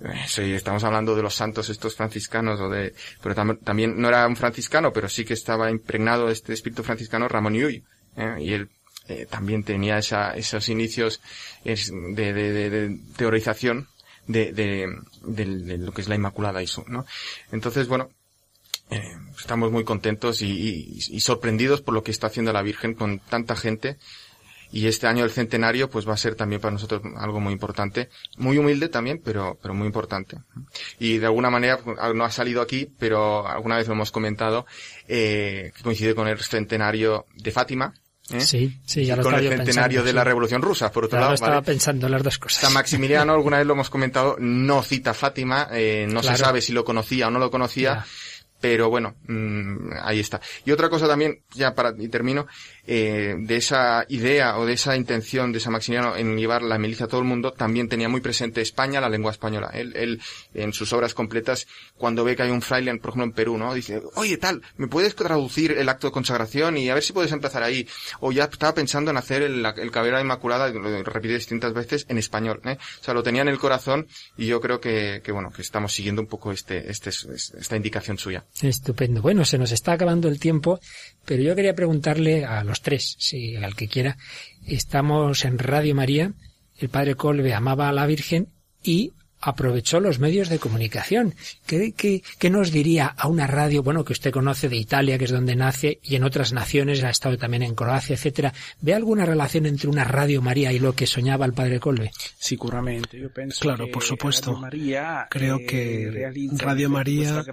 [0.00, 4.26] Eh, sí, estamos hablando de los santos estos franciscanos o de, pero también no era
[4.26, 7.82] un franciscano, pero sí que estaba impregnado este espíritu franciscano Ramón Llull,
[8.16, 8.36] ¿eh?
[8.40, 8.68] y él
[9.08, 11.20] eh, también tenía esa, esos inicios
[11.64, 11.74] de,
[12.14, 13.88] de, de, de teorización
[14.26, 14.88] de, de,
[15.22, 17.04] de, lo que es la Inmaculada Isu, ¿no?
[17.50, 18.10] Entonces, bueno,
[18.90, 23.18] eh, estamos muy contentos y, y, sorprendidos por lo que está haciendo la Virgen con
[23.18, 23.96] tanta gente.
[24.70, 28.08] Y este año el centenario, pues va a ser también para nosotros algo muy importante.
[28.38, 30.38] Muy humilde también, pero, pero muy importante.
[30.98, 31.78] Y de alguna manera,
[32.14, 34.64] no ha salido aquí, pero alguna vez lo hemos comentado,
[35.08, 37.94] eh, que coincide con el centenario de Fátima,
[38.32, 38.40] ¿Eh?
[38.40, 41.34] Sí, sí, ya lo con el centenario de la Revolución Rusa, por otro lado.
[41.34, 42.62] estaba pensando las dos cosas.
[42.62, 46.72] San Maximiliano, alguna vez lo hemos comentado, no cita Fátima, eh, no se sabe si
[46.72, 48.04] lo conocía o no lo conocía.
[48.62, 50.40] Pero bueno, mmm, ahí está.
[50.64, 52.46] Y otra cosa también, ya para, y termino,
[52.86, 57.06] eh, de esa idea o de esa intención de San Maximiliano en llevar la milicia
[57.06, 59.70] a todo el mundo, también tenía muy presente España, la lengua española.
[59.74, 60.22] Él, él
[60.54, 63.74] en sus obras completas, cuando ve que hay un fraile, por ejemplo en Perú, ¿no?
[63.74, 67.32] Dice, oye tal, ¿me puedes traducir el acto de consagración y a ver si puedes
[67.32, 67.88] empezar ahí?
[68.20, 69.90] O ya estaba pensando en hacer el, el
[70.20, 72.78] Inmaculada, lo repite distintas veces, en español, ¿eh?
[73.00, 74.06] O sea, lo tenía en el corazón
[74.36, 78.44] y yo creo que, bueno, que estamos siguiendo un poco este, este, esta indicación suya.
[78.60, 79.22] Estupendo.
[79.22, 80.78] Bueno, se nos está acabando el tiempo,
[81.24, 84.18] pero yo quería preguntarle a los tres, si al que quiera,
[84.66, 86.32] estamos en Radio María,
[86.78, 88.48] el padre Colbe amaba a la Virgen
[88.82, 91.34] y aprovechó los medios de comunicación.
[91.66, 95.32] ¿Qué, qué, nos diría a una radio, bueno, que usted conoce de Italia, que es
[95.32, 98.54] donde nace, y en otras naciones, ha estado también en Croacia, etcétera?
[98.80, 102.12] ¿Ve alguna relación entre una Radio María y lo que soñaba el padre Colbe?
[102.38, 104.60] Seguramente, yo pienso Claro, por supuesto.
[105.28, 107.44] Creo eh, que Radio María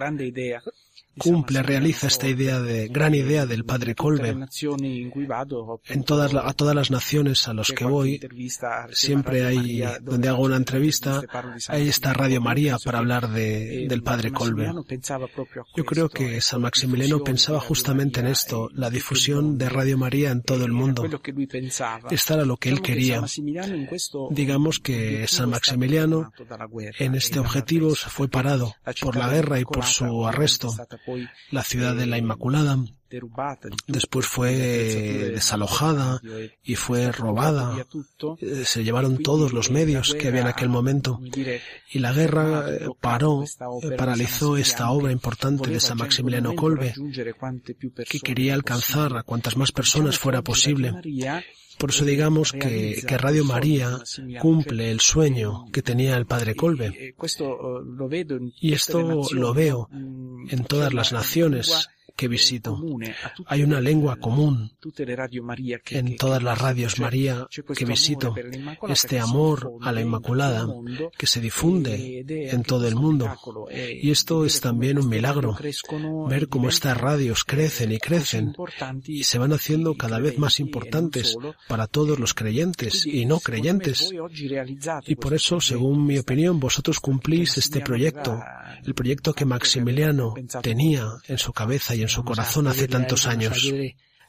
[1.20, 4.36] cumple, realiza esta idea de gran idea del padre Colbe.
[5.86, 8.20] En todas a todas las naciones a los que voy,
[8.92, 11.22] siempre hay donde hago una entrevista,
[11.68, 14.72] ahí está Radio María para hablar de, del padre Colbe.
[15.76, 20.42] Yo creo que San Maximiliano pensaba justamente en esto, la difusión de Radio María en
[20.42, 21.04] todo el mundo.
[22.10, 23.22] Esto era lo que él quería.
[24.30, 26.32] Digamos que San Maximiliano
[26.98, 30.74] en este objetivo se fue parado por la guerra y por su arresto.
[31.50, 32.76] La ciudad de la Inmaculada
[33.88, 36.20] después fue desalojada
[36.62, 37.84] y fue robada.
[38.40, 41.20] Eh, se llevaron todos los medios que había en aquel momento.
[41.90, 46.94] Y la guerra eh, paró, eh, paralizó esta obra importante de San Maximiliano Colbe,
[48.08, 50.94] que quería alcanzar a cuantas más personas fuera posible.
[51.80, 53.98] Por eso digamos que, que, Radio María
[54.38, 57.14] cumple el sueño que tenía el padre Colbe.
[58.60, 62.80] Y esto lo veo en todas las naciones que visito.
[63.46, 64.72] Hay una lengua común
[65.90, 67.46] en todas las radios María
[67.76, 68.34] que visito.
[68.88, 70.66] Este amor a la Inmaculada
[71.16, 73.34] que se difunde en todo el mundo.
[73.70, 75.56] Y esto es también un milagro.
[76.28, 78.54] Ver cómo estas radios crecen y crecen
[79.06, 81.36] y se van haciendo cada vez más importantes
[81.68, 84.12] para todos los creyentes y no creyentes.
[85.06, 88.40] Y por eso, según mi opinión, vosotros cumplís este proyecto,
[88.84, 93.70] el proyecto que Maximiliano tenía en su cabeza y en su corazón hace tantos años.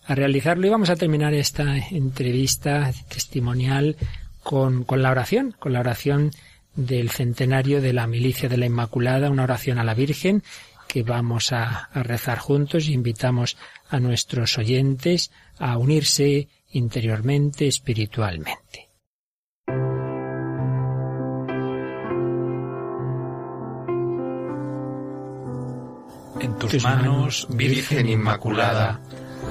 [0.03, 3.95] A realizarlo y vamos a terminar esta entrevista testimonial
[4.41, 6.31] con, con la oración, con la oración
[6.75, 10.43] del centenario de la milicia de la Inmaculada, una oración a la Virgen
[10.87, 12.89] que vamos a, a rezar juntos.
[12.89, 13.57] Invitamos
[13.89, 18.90] a nuestros oyentes a unirse interiormente, espiritualmente.
[26.67, 28.99] Tus manos, Virgen Inmaculada,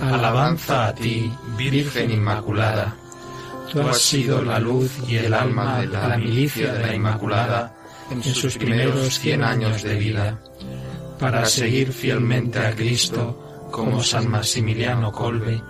[0.01, 2.97] alabanza a ti, Virgen Inmaculada.
[3.73, 7.75] Tú has sido la luz y el alma de la milicia de la Inmaculada
[8.11, 10.41] en sus primeros cien años de vida,
[11.19, 15.63] para seguir fielmente a Cristo como San Maximiliano Colbe,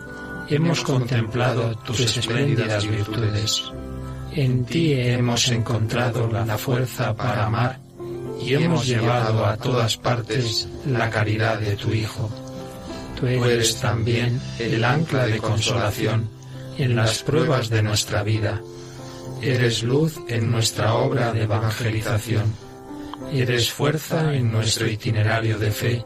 [0.48, 3.70] hemos contemplado tus espléndidas virtudes.
[4.32, 7.89] En ti hemos encontrado la fuerza para amar
[8.42, 12.30] y hemos llevado a todas partes la caridad de tu Hijo.
[13.18, 16.28] Tú eres también el ancla de consolación
[16.78, 18.60] en las pruebas de nuestra vida.
[19.42, 22.54] Eres luz en nuestra obra de evangelización.
[23.32, 26.04] Eres fuerza en nuestro itinerario de fe,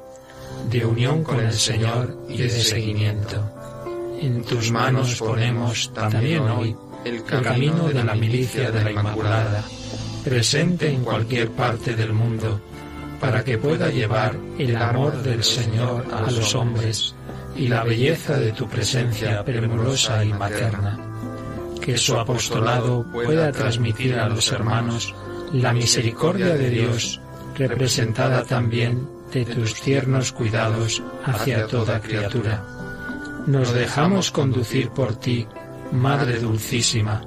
[0.71, 3.51] de unión con el Señor y de seguimiento.
[4.21, 9.65] En tus manos ponemos también hoy el camino de la milicia de la Inmaculada
[10.25, 12.61] presente en cualquier parte del mundo,
[13.21, 17.15] para que pueda llevar el amor del Señor a los hombres
[17.57, 20.99] y la belleza de tu presencia premurosa y materna.
[21.81, 25.15] Que su apostolado pueda transmitir a los hermanos
[25.53, 27.21] la misericordia de Dios,
[27.57, 32.65] representada también de tus tiernos cuidados hacia toda criatura.
[33.47, 35.47] Nos dejamos conducir por ti,
[35.93, 37.23] Madre Dulcísima,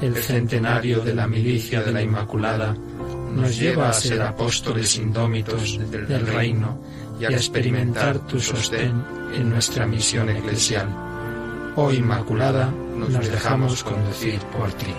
[0.00, 2.74] el centenario de la milicia de la Inmaculada
[3.34, 6.80] nos lleva a ser apóstoles indómitos del reino
[7.20, 10.88] y a experimentar tu sostén en nuestra misión eclesial.
[11.76, 14.94] Oh Inmaculada, nos dejamos conducir por ti.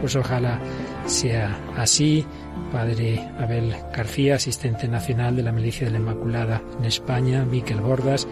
[0.00, 0.58] Pues ojalá
[1.06, 2.26] sea así
[2.72, 8.26] padre Abel García, asistente nacional de la Milicia de la Inmaculada en España, Miquel Bordas,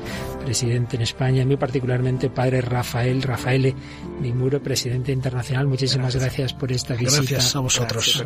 [0.44, 3.74] presidente en España, y muy particularmente padre Rafael Rafael
[4.20, 5.66] Mimuro, presidente internacional.
[5.66, 7.20] Muchísimas gracias, por esta visita.
[7.20, 8.24] Gracias a vosotros.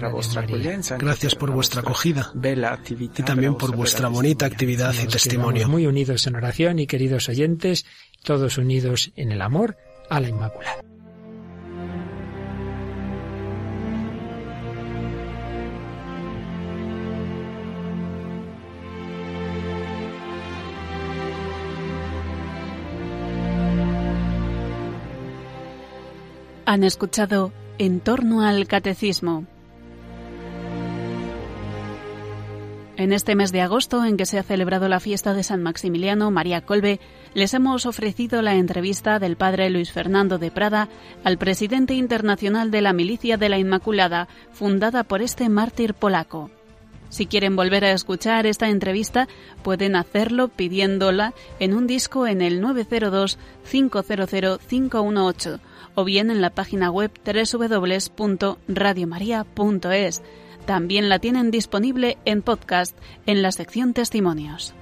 [0.99, 2.33] Gracias por vuestra acogida
[3.17, 5.69] y también por vuestra bonita actividad y testimonio.
[5.69, 7.87] Muy unidos en oración y queridos oyentes,
[8.23, 9.77] todos unidos en el amor
[10.09, 10.84] a la Inmaculada.
[26.67, 29.45] Han escuchado En torno al Catecismo.
[32.97, 36.31] En este mes de agosto, en que se ha celebrado la fiesta de San Maximiliano
[36.31, 37.01] María Colbe,
[37.35, 40.89] les hemos ofrecido la entrevista del padre Luis Fernando de Prada
[41.23, 46.51] al presidente internacional de la Milicia de la Inmaculada, fundada por este mártir polaco.
[47.11, 49.29] Si quieren volver a escuchar esta entrevista,
[49.63, 55.61] pueden hacerlo pidiéndola en un disco en el 902-500-518
[55.95, 60.23] o bien en la página web www.radiomaria.es.
[60.67, 64.75] También la tienen disponible en podcast en la sección Testimonios.